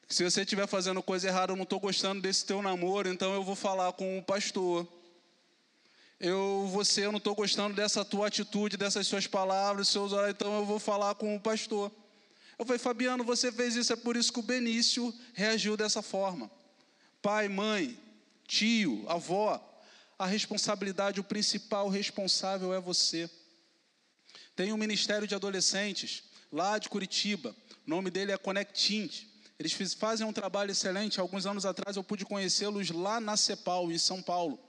[0.09, 3.45] Se você estiver fazendo coisa errada, eu não estou gostando desse teu namoro, então eu
[3.45, 4.85] vou falar com o pastor.
[6.19, 10.53] Eu, você, eu não estou gostando dessa tua atitude, dessas suas palavras, seus olhos, então
[10.57, 11.89] eu vou falar com o pastor.
[12.57, 16.51] Eu falei, Fabiano, você fez isso, é por isso que o Benício reagiu dessa forma.
[17.21, 17.97] Pai, mãe,
[18.45, 19.65] tio, avó,
[20.17, 23.29] a responsabilidade, o principal responsável é você.
[24.57, 27.55] Tem um ministério de adolescentes lá de Curitiba,
[27.87, 29.25] o nome dele é Connect Teens.
[29.57, 31.19] Eles fazem um trabalho excelente.
[31.19, 34.59] Alguns anos atrás eu pude conhecê-los lá na CEPAL, em São Paulo.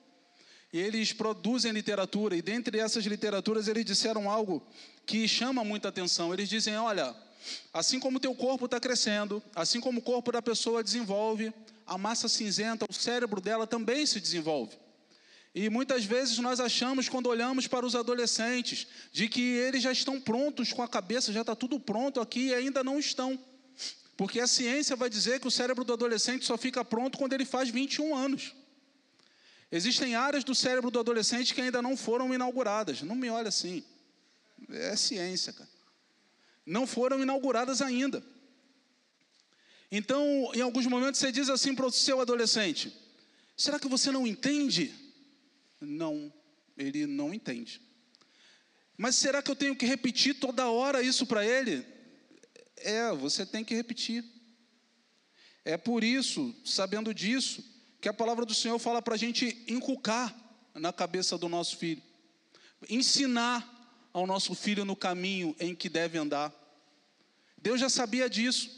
[0.73, 4.63] E eles produzem literatura, e dentre essas literaturas eles disseram algo
[5.05, 6.33] que chama muita atenção.
[6.33, 7.15] Eles dizem: olha,
[7.73, 11.53] assim como o teu corpo está crescendo, assim como o corpo da pessoa desenvolve,
[11.87, 14.77] a massa cinzenta, o cérebro dela também se desenvolve.
[15.53, 20.21] E muitas vezes nós achamos, quando olhamos para os adolescentes, de que eles já estão
[20.21, 23.37] prontos com a cabeça, já está tudo pronto aqui e ainda não estão.
[24.17, 27.45] Porque a ciência vai dizer que o cérebro do adolescente só fica pronto quando ele
[27.45, 28.55] faz 21 anos.
[29.73, 33.03] Existem áreas do cérebro do adolescente que ainda não foram inauguradas.
[33.03, 33.85] Não me olha assim.
[34.69, 35.71] É ciência, cara.
[36.67, 38.23] Não foram inauguradas ainda.
[39.91, 42.93] Então, em alguns momentos, você diz assim para o seu adolescente:
[43.57, 44.95] será que você não entende?
[45.81, 46.33] Não,
[46.77, 47.81] ele não entende.
[48.97, 51.87] Mas será que eu tenho que repetir toda hora isso para ele?
[52.77, 54.25] É, você tem que repetir.
[55.65, 57.65] É por isso, sabendo disso,
[58.01, 60.35] que a palavra do Senhor fala para a gente inculcar
[60.75, 62.03] na cabeça do nosso filho,
[62.89, 66.53] ensinar ao nosso filho no caminho em que deve andar.
[67.59, 68.71] Deus já sabia disso,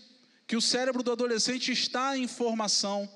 [0.47, 3.09] que o cérebro do adolescente está em formação.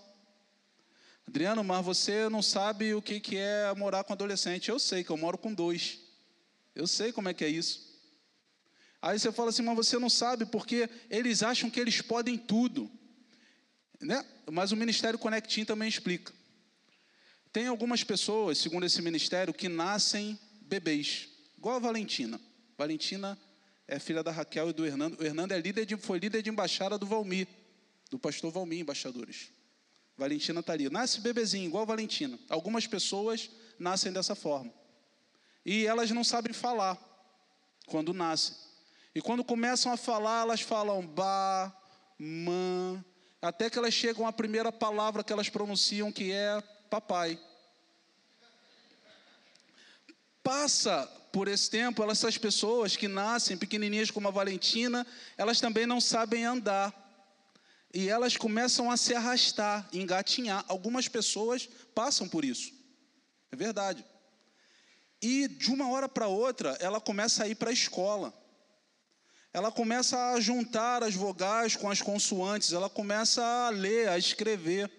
[1.26, 4.68] Adriano, mas você não sabe o que é morar com adolescente.
[4.68, 5.98] Eu sei que eu moro com dois.
[6.72, 7.84] Eu sei como é que é isso.
[9.02, 12.90] Aí você fala assim, mas você não sabe porque eles acham que eles podem tudo.
[14.00, 14.24] Né?
[14.50, 16.32] Mas o Ministério Conectim também explica.
[17.52, 22.40] Tem algumas pessoas, segundo esse ministério, que nascem bebês, igual a Valentina.
[22.76, 23.38] Valentina
[23.88, 25.18] é filha da Raquel e do Hernando.
[25.18, 27.46] O Hernando é líder de, foi líder de embaixada do Valmir,
[28.10, 29.50] do pastor Valmir, embaixadores.
[30.16, 30.90] Valentina está ali.
[30.90, 32.38] Nasce bebezinho, igual a Valentina.
[32.48, 34.72] Algumas pessoas nascem dessa forma.
[35.64, 36.98] E elas não sabem falar
[37.86, 38.54] quando nascem.
[39.14, 41.74] E quando começam a falar, elas falam ba,
[42.18, 43.02] mã,
[43.40, 47.38] até que elas chegam à primeira palavra que elas pronunciam, que é papai.
[50.42, 55.06] Passa por esse tempo, essas pessoas que nascem pequenininhas como a Valentina,
[55.36, 56.94] elas também não sabem andar.
[57.92, 60.64] e elas começam a se arrastar, engatinhar.
[60.68, 62.72] Algumas pessoas passam por isso.
[63.50, 64.04] É verdade.
[65.22, 68.34] E de uma hora para outra, ela começa a ir para a escola.
[69.52, 74.90] Ela começa a juntar as vogais com as consoantes, ela começa a ler, a escrever.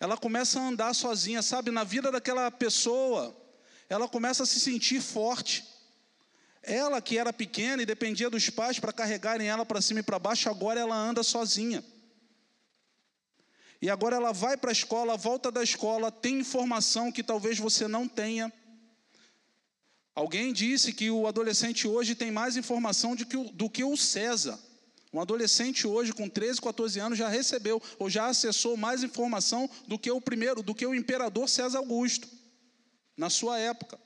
[0.00, 1.70] Ela começa a andar sozinha, sabe?
[1.70, 3.36] Na vida daquela pessoa,
[3.88, 5.64] ela começa a se sentir forte.
[6.62, 10.18] Ela que era pequena e dependia dos pais para carregarem ela para cima e para
[10.18, 11.84] baixo, agora ela anda sozinha.
[13.80, 17.88] E agora ela vai para a escola, volta da escola, tem informação que talvez você
[17.88, 18.52] não tenha.
[20.14, 23.96] Alguém disse que o adolescente hoje tem mais informação do que o, do que o
[23.96, 24.58] César.
[25.12, 29.98] Um adolescente hoje com 13, 14 anos já recebeu ou já acessou mais informação do
[29.98, 32.28] que o primeiro, do que o imperador César Augusto
[33.16, 33.98] na sua época.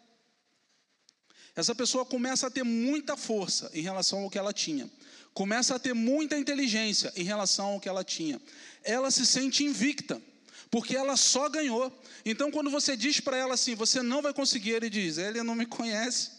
[1.54, 4.90] Essa pessoa começa a ter muita força em relação ao que ela tinha.
[5.32, 8.40] Começa a ter muita inteligência em relação ao que ela tinha.
[8.82, 10.20] Ela se sente invicta,
[10.70, 11.92] porque ela só ganhou.
[12.24, 15.54] Então, quando você diz para ela assim, você não vai conseguir, ele diz: ele não
[15.54, 16.32] me conhece.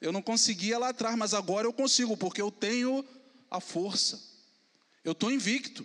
[0.00, 3.04] Eu não conseguia lá atrás, mas agora eu consigo, porque eu tenho
[3.50, 4.22] a força.
[5.04, 5.84] Eu estou invicto.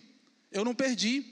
[0.52, 1.26] Eu não perdi.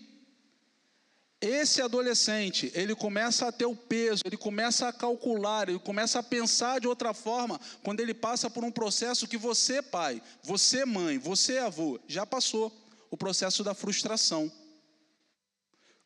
[1.40, 6.24] Esse adolescente, ele começa a ter o peso, ele começa a calcular, ele começa a
[6.24, 11.18] pensar de outra forma quando ele passa por um processo que você, pai, você, mãe,
[11.18, 12.72] você, avô, já passou
[13.10, 14.52] o processo da frustração.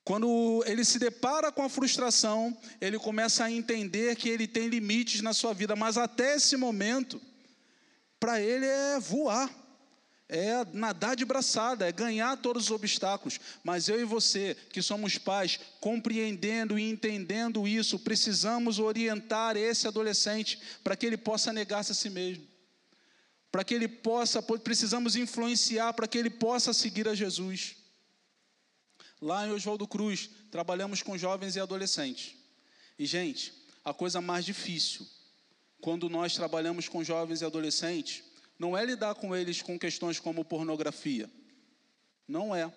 [0.06, 5.22] Quando ele se depara com a frustração, ele começa a entender que ele tem limites
[5.22, 7.20] na sua vida, mas até esse momento,
[8.20, 9.50] para ele é voar
[10.28, 13.40] é nadar de braçada, é ganhar todos os obstáculos.
[13.64, 20.60] Mas eu e você, que somos pais, compreendendo e entendendo isso, precisamos orientar esse adolescente
[20.84, 22.46] para que ele possa negar-se a si mesmo.
[23.52, 27.85] Para que ele possa, precisamos influenciar para que ele possa seguir a Jesus.
[29.26, 32.36] Lá em Oswaldo Cruz, trabalhamos com jovens e adolescentes.
[33.00, 33.52] E, gente,
[33.84, 35.04] a coisa mais difícil,
[35.82, 38.24] quando nós trabalhamos com jovens e adolescentes,
[38.60, 41.28] não é lidar com eles com questões como pornografia.
[42.28, 42.72] Não é.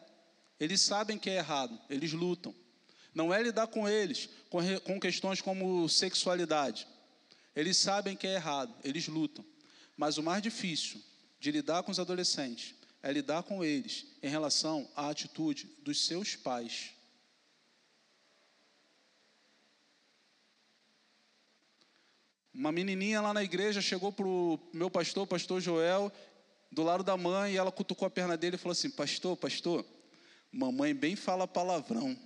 [0.59, 2.55] Eles sabem que é errado, eles lutam.
[3.15, 6.89] Não é lidar com eles com, questões como sexualidade.
[7.55, 9.45] Eles sabem que é errado, eles lutam.
[9.99, 10.99] Mas o mais difícil
[11.39, 16.35] de lidar com os adolescentes é lidar com eles em relação à atitude dos seus
[16.37, 16.91] pais.
[22.53, 26.13] Uma menininha lá na igreja chegou para o meu pastor, pastor Joel,
[26.73, 29.87] do lado da mãe, e ela cutucou a perna dele e falou assim: Pastor, pastor,
[30.51, 32.19] mamãe bem fala palavrão.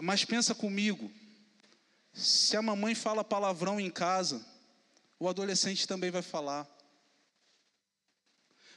[0.00, 1.12] Mas pensa comigo,
[2.14, 4.44] se a mamãe fala palavrão em casa,
[5.22, 6.68] o adolescente também vai falar.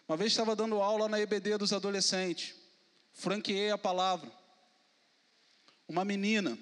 [0.08, 2.54] Uma vez estava dando aula na EBD dos adolescentes,
[3.14, 4.32] franqueei a palavra.
[5.88, 6.56] Uma menina,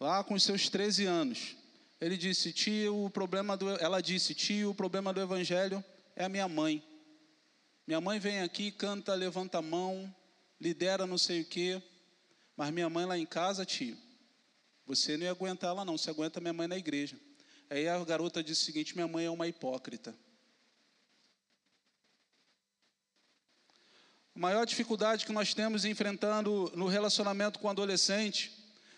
[0.00, 1.56] lá com seus 13 anos,
[2.00, 5.84] ele disse: "Tio, o problema do ela disse: "Tio, o problema do evangelho
[6.16, 6.82] é a minha mãe.
[7.86, 10.12] Minha mãe vem aqui, canta, levanta a mão,
[10.60, 11.80] lidera não sei o quê,
[12.56, 13.96] mas minha mãe lá em casa, tio,
[14.84, 17.16] você não ia aguentar ela não, você aguenta minha mãe na igreja."
[17.70, 20.14] Aí a garota disse o seguinte: "Minha mãe é uma hipócrita."
[24.34, 28.52] A maior dificuldade que nós temos enfrentando no relacionamento com o adolescente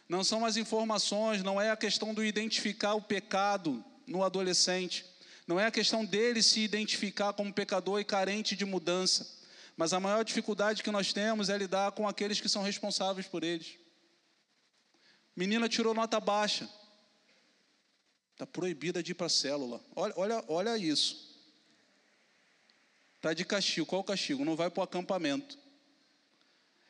[0.09, 5.05] não são as informações, não é a questão do identificar o pecado no adolescente,
[5.47, 9.29] não é a questão dele se identificar como pecador e carente de mudança,
[9.77, 13.45] mas a maior dificuldade que nós temos é lidar com aqueles que são responsáveis por
[13.45, 13.79] eles.
[15.37, 16.67] Menina tirou nota baixa,
[18.37, 19.80] está proibida de ir para a célula.
[19.95, 21.34] Olha, olha, olha isso.
[23.16, 23.87] Está de castigo.
[23.87, 24.45] Qual o castigo?
[24.45, 25.59] Não vai para o acampamento.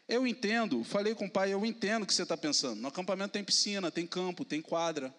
[0.08, 2.80] Eu entendo, falei com o pai, eu entendo o que você está pensando.
[2.80, 5.14] No acampamento tem piscina, tem campo, tem quadra.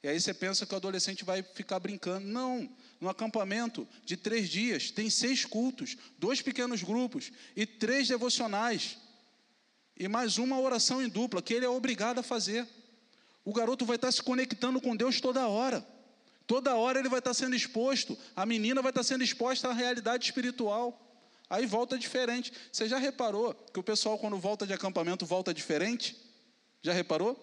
[0.00, 2.26] E aí você pensa que o adolescente vai ficar brincando.
[2.26, 2.70] Não,
[3.00, 8.96] no acampamento de três dias tem seis cultos, dois pequenos grupos e três devocionais.
[9.96, 12.64] E mais uma oração em dupla, que ele é obrigado a fazer.
[13.44, 15.86] O garoto vai estar se conectando com Deus toda hora.
[16.46, 20.24] Toda hora ele vai estar sendo exposto, a menina vai estar sendo exposta à realidade
[20.26, 21.00] espiritual.
[21.48, 22.52] Aí volta diferente.
[22.70, 26.16] Você já reparou que o pessoal, quando volta de acampamento, volta diferente?
[26.82, 27.38] Já reparou?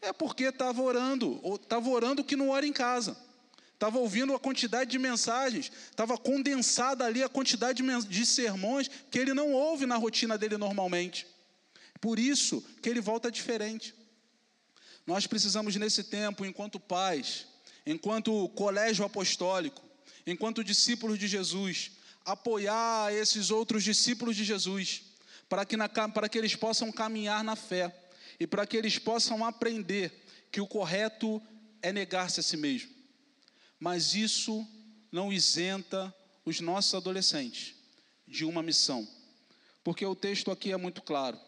[0.00, 3.16] É porque estava orando, estava orando que não ora em casa.
[3.72, 9.34] Estava ouvindo a quantidade de mensagens, estava condensada ali a quantidade de sermões que ele
[9.34, 11.26] não ouve na rotina dele normalmente.
[12.00, 13.94] Por isso que ele volta diferente.
[15.06, 17.46] Nós precisamos, nesse tempo, enquanto pais,
[17.86, 19.82] enquanto colégio apostólico,
[20.26, 21.92] enquanto discípulos de Jesus,
[22.24, 25.02] apoiar esses outros discípulos de Jesus,
[25.48, 27.94] para que, na, para que eles possam caminhar na fé
[28.40, 31.42] e para que eles possam aprender que o correto
[31.82, 32.90] é negar-se a si mesmo.
[33.78, 34.66] Mas isso
[35.12, 37.74] não isenta os nossos adolescentes
[38.26, 39.06] de uma missão,
[39.82, 41.38] porque o texto aqui é muito claro.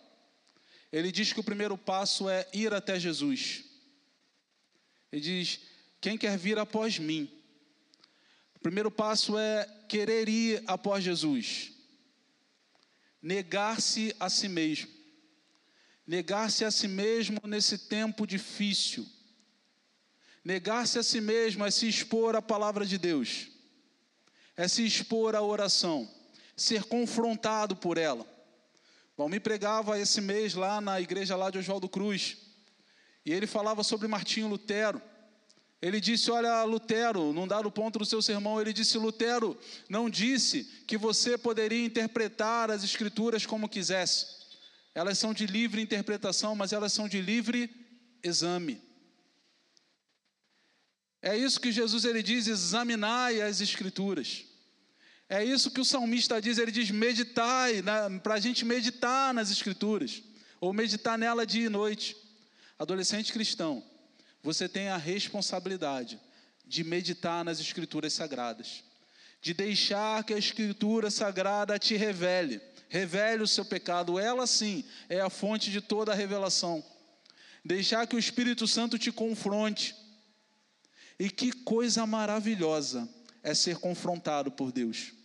[0.97, 3.65] Ele diz que o primeiro passo é ir até Jesus.
[5.13, 5.61] Ele diz:
[6.01, 7.31] Quem quer vir após mim?
[8.55, 11.71] O primeiro passo é querer ir após Jesus.
[13.21, 14.89] Negar-se a si mesmo.
[16.07, 19.07] Negar-se a si mesmo nesse tempo difícil.
[20.43, 23.49] Negar-se a si mesmo é se expor à palavra de Deus,
[24.57, 26.11] é se expor à oração,
[26.57, 28.36] ser confrontado por ela.
[29.19, 32.37] Me pregava esse mês lá na igreja lá de Oswaldo Cruz,
[33.25, 35.01] e ele falava sobre Martinho Lutero.
[35.81, 39.59] Ele disse: Olha, Lutero, num dado ponto do seu sermão, ele disse: Lutero
[39.89, 44.27] não disse que você poderia interpretar as Escrituras como quisesse.
[44.95, 47.71] Elas são de livre interpretação, mas elas são de livre
[48.23, 48.81] exame.
[51.21, 54.45] É isso que Jesus ele diz: examinai as Escrituras.
[55.29, 57.83] É isso que o salmista diz, ele diz: meditai,
[58.23, 60.23] para a gente meditar nas Escrituras,
[60.61, 62.17] ou meditar nela dia e noite.
[62.79, 63.83] Adolescente cristão,
[64.43, 66.21] você tem a responsabilidade
[66.65, 68.85] de meditar nas Escrituras sagradas,
[69.41, 75.21] de deixar que a Escritura sagrada te revele, revele o seu pecado, ela sim é
[75.21, 76.85] a fonte de toda a revelação.
[77.65, 79.97] Deixar que o Espírito Santo te confronte.
[81.19, 83.09] E que coisa maravilhosa
[83.43, 85.16] é ser confrontado por Deus.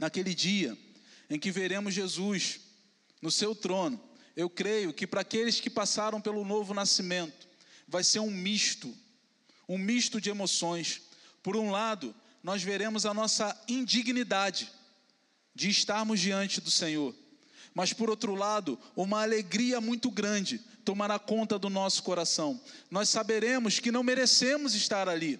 [0.00, 0.76] Naquele dia
[1.28, 2.60] em que veremos Jesus
[3.20, 4.00] no seu trono,
[4.34, 7.46] eu creio que para aqueles que passaram pelo novo nascimento,
[7.86, 8.96] vai ser um misto,
[9.68, 11.02] um misto de emoções.
[11.42, 14.72] Por um lado, nós veremos a nossa indignidade
[15.54, 17.14] de estarmos diante do Senhor,
[17.74, 22.58] mas por outro lado, uma alegria muito grande tomará conta do nosso coração.
[22.90, 25.38] Nós saberemos que não merecemos estar ali,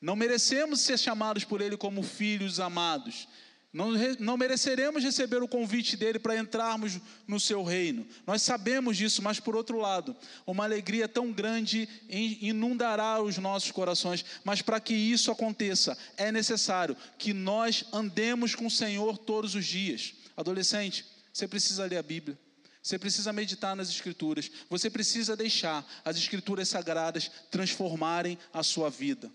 [0.00, 3.26] não merecemos ser chamados por Ele como filhos amados,
[3.72, 8.06] não, não mereceremos receber o convite dele para entrarmos no seu reino.
[8.26, 10.14] Nós sabemos disso, mas por outro lado,
[10.46, 14.24] uma alegria tão grande inundará os nossos corações.
[14.44, 19.64] Mas para que isso aconteça, é necessário que nós andemos com o Senhor todos os
[19.64, 20.12] dias.
[20.36, 22.38] Adolescente, você precisa ler a Bíblia.
[22.82, 24.50] Você precisa meditar nas Escrituras.
[24.68, 29.32] Você precisa deixar as Escrituras sagradas transformarem a sua vida.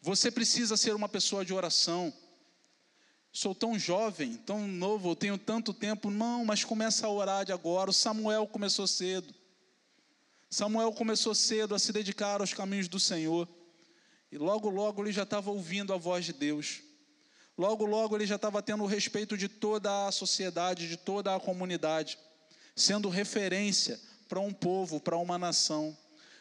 [0.00, 2.14] Você precisa ser uma pessoa de oração.
[3.32, 6.10] Sou tão jovem, tão novo, tenho tanto tempo.
[6.10, 7.90] Não, mas começa a orar de agora.
[7.90, 9.34] O Samuel começou cedo.
[10.50, 13.46] Samuel começou cedo a se dedicar aos caminhos do Senhor.
[14.32, 16.80] E logo, logo ele já estava ouvindo a voz de Deus.
[17.56, 21.40] Logo, logo ele já estava tendo o respeito de toda a sociedade, de toda a
[21.40, 22.18] comunidade,
[22.74, 25.96] sendo referência para um povo, para uma nação.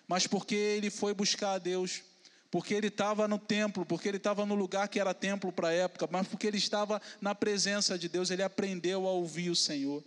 [0.07, 2.01] Mas porque ele foi buscar a Deus,
[2.49, 5.73] porque ele estava no templo, porque ele estava no lugar que era templo para a
[5.73, 10.03] época, mas porque ele estava na presença de Deus, ele aprendeu a ouvir o Senhor.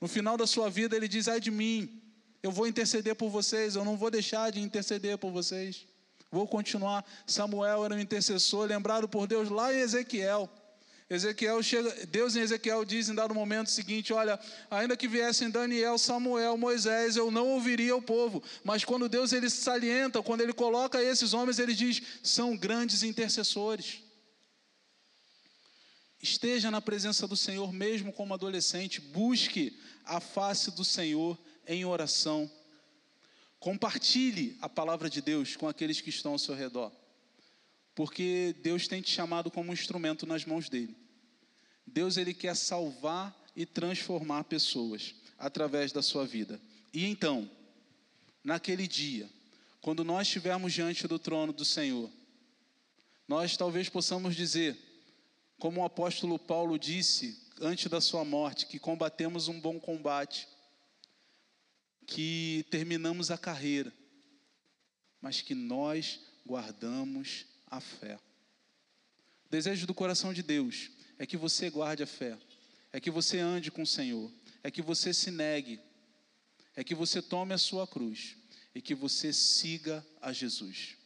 [0.00, 2.02] No final da sua vida, ele diz: ai de mim,
[2.42, 5.86] eu vou interceder por vocês, eu não vou deixar de interceder por vocês.
[6.30, 7.04] Vou continuar.
[7.26, 10.50] Samuel era um intercessor, lembrado por Deus lá em Ezequiel.
[11.14, 14.40] Ezequiel chega, Deus em Ezequiel diz em dado momento seguinte: Olha,
[14.70, 18.42] ainda que viessem Daniel, Samuel, Moisés, eu não ouviria o povo.
[18.64, 24.00] Mas quando Deus ele salienta, quando ele coloca esses homens, ele diz: são grandes intercessores.
[26.22, 32.50] Esteja na presença do Senhor mesmo como adolescente, busque a face do Senhor em oração.
[33.58, 36.90] Compartilhe a palavra de Deus com aqueles que estão ao seu redor,
[37.94, 41.01] porque Deus tem te chamado como um instrumento nas mãos dele.
[41.86, 46.60] Deus ele quer salvar e transformar pessoas através da sua vida.
[46.92, 47.50] E então,
[48.44, 49.28] naquele dia,
[49.80, 52.10] quando nós estivermos diante do trono do Senhor,
[53.26, 54.76] nós talvez possamos dizer,
[55.58, 60.48] como o apóstolo Paulo disse antes da sua morte, que combatemos um bom combate,
[62.06, 63.92] que terminamos a carreira,
[65.20, 68.18] mas que nós guardamos a fé.
[69.48, 70.90] Desejo do coração de Deus
[71.22, 72.36] é que você guarde a fé,
[72.92, 74.28] é que você ande com o Senhor,
[74.60, 75.78] é que você se negue,
[76.74, 78.36] é que você tome a sua cruz
[78.74, 80.96] e que você siga a Jesus.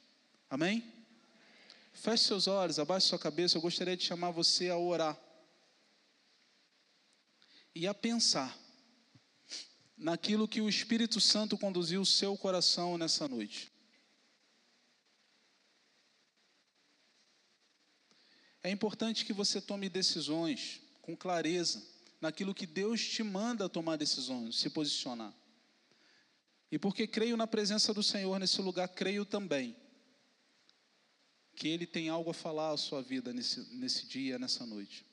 [0.49, 0.91] Amém?
[1.93, 3.59] Feche seus olhos, abaixe sua cabeça.
[3.59, 5.21] Eu gostaria de chamar você a orar
[7.75, 8.59] e a pensar
[9.99, 13.71] naquilo que o Espírito Santo conduziu o seu coração nessa noite.
[18.67, 21.81] É importante que você tome decisões com clareza
[22.21, 25.33] naquilo que Deus te manda tomar decisões, se posicionar.
[26.69, 29.77] E porque creio na presença do Senhor nesse lugar, creio também
[31.55, 35.07] que Ele tem algo a falar à sua vida nesse, nesse dia, nessa noite.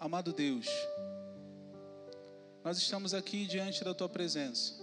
[0.00, 0.66] Amado Deus,
[2.64, 4.81] nós estamos aqui diante da Tua presença,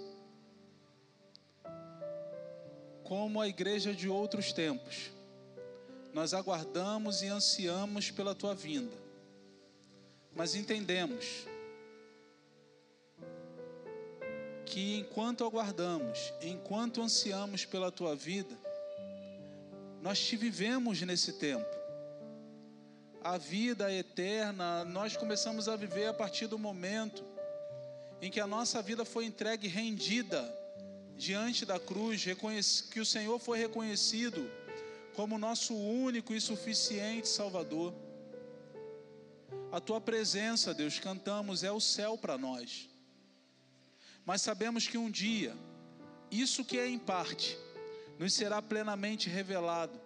[3.10, 5.10] como a igreja de outros tempos,
[6.14, 8.96] nós aguardamos e ansiamos pela Tua vinda,
[10.36, 11.26] mas entendemos
[14.64, 18.56] que enquanto aguardamos, enquanto ansiamos pela tua vida,
[20.04, 21.66] nós te vivemos nesse tempo.
[23.24, 27.26] A vida eterna, nós começamos a viver a partir do momento
[28.22, 30.59] em que a nossa vida foi entregue rendida
[31.20, 32.26] diante da cruz,
[32.90, 34.50] que o Senhor foi reconhecido
[35.14, 37.94] como nosso único e suficiente Salvador.
[39.72, 42.90] A tua presença, Deus, cantamos, é o céu para nós
[44.30, 45.58] mas sabemos que um dia,
[46.30, 47.58] isso que é em parte,
[48.20, 50.00] nos será plenamente revelado.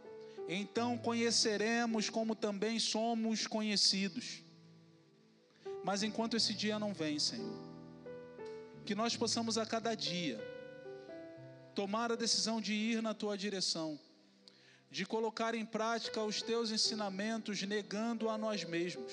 [0.48, 4.42] Então conheceremos como também somos conhecidos.
[5.84, 7.60] Mas enquanto esse dia não vem, Senhor,
[8.86, 10.40] que nós possamos a cada dia
[11.74, 14.00] tomar a decisão de ir na tua direção,
[14.90, 19.12] de colocar em prática os teus ensinamentos, negando a nós mesmos.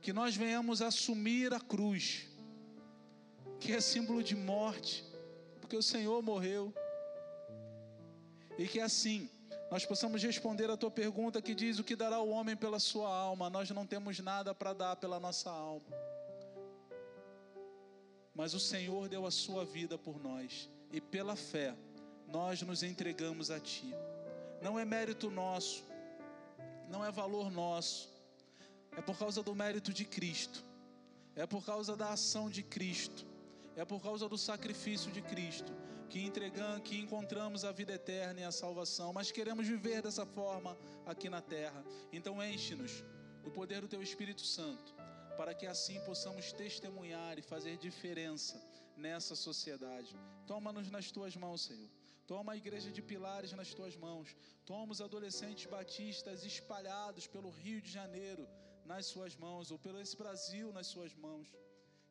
[0.00, 2.26] Que nós venhamos assumir a cruz
[3.62, 5.04] que é símbolo de morte,
[5.60, 6.74] porque o Senhor morreu.
[8.58, 9.30] E que assim
[9.70, 13.08] nós possamos responder a tua pergunta que diz: O que dará o homem pela sua
[13.08, 13.48] alma?
[13.48, 15.86] Nós não temos nada para dar pela nossa alma.
[18.34, 21.74] Mas o Senhor deu a sua vida por nós, e pela fé
[22.28, 23.94] nós nos entregamos a Ti.
[24.60, 25.84] Não é mérito nosso,
[26.88, 28.08] não é valor nosso,
[28.96, 30.64] é por causa do mérito de Cristo,
[31.34, 33.32] é por causa da ação de Cristo
[33.76, 35.72] é por causa do sacrifício de Cristo
[36.08, 40.76] que entregamos, que encontramos a vida eterna e a salvação, mas queremos viver dessa forma
[41.06, 41.82] aqui na terra.
[42.12, 43.02] Então enche-nos
[43.42, 44.94] do poder do teu Espírito Santo,
[45.38, 48.62] para que assim possamos testemunhar e fazer diferença
[48.96, 50.14] nessa sociedade.
[50.46, 51.90] Toma-nos nas tuas mãos, Senhor.
[52.26, 54.34] Toma a igreja de pilares nas tuas mãos.
[54.64, 58.48] Toma os adolescentes batistas espalhados pelo Rio de Janeiro
[58.84, 61.48] nas suas mãos, ou pelo esse Brasil nas suas mãos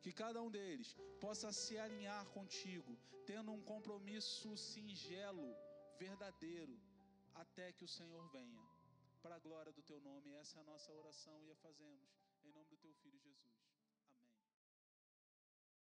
[0.02, 0.88] que cada um deles
[1.20, 2.92] possa se alinhar contigo,
[3.24, 5.48] tendo um compromisso singelo,
[5.96, 6.76] verdadeiro,
[7.34, 8.62] até que o Senhor venha.
[9.22, 12.10] Para a glória do teu nome, essa é a nossa oração e a fazemos
[12.44, 13.31] em nome do teu filho Jesus.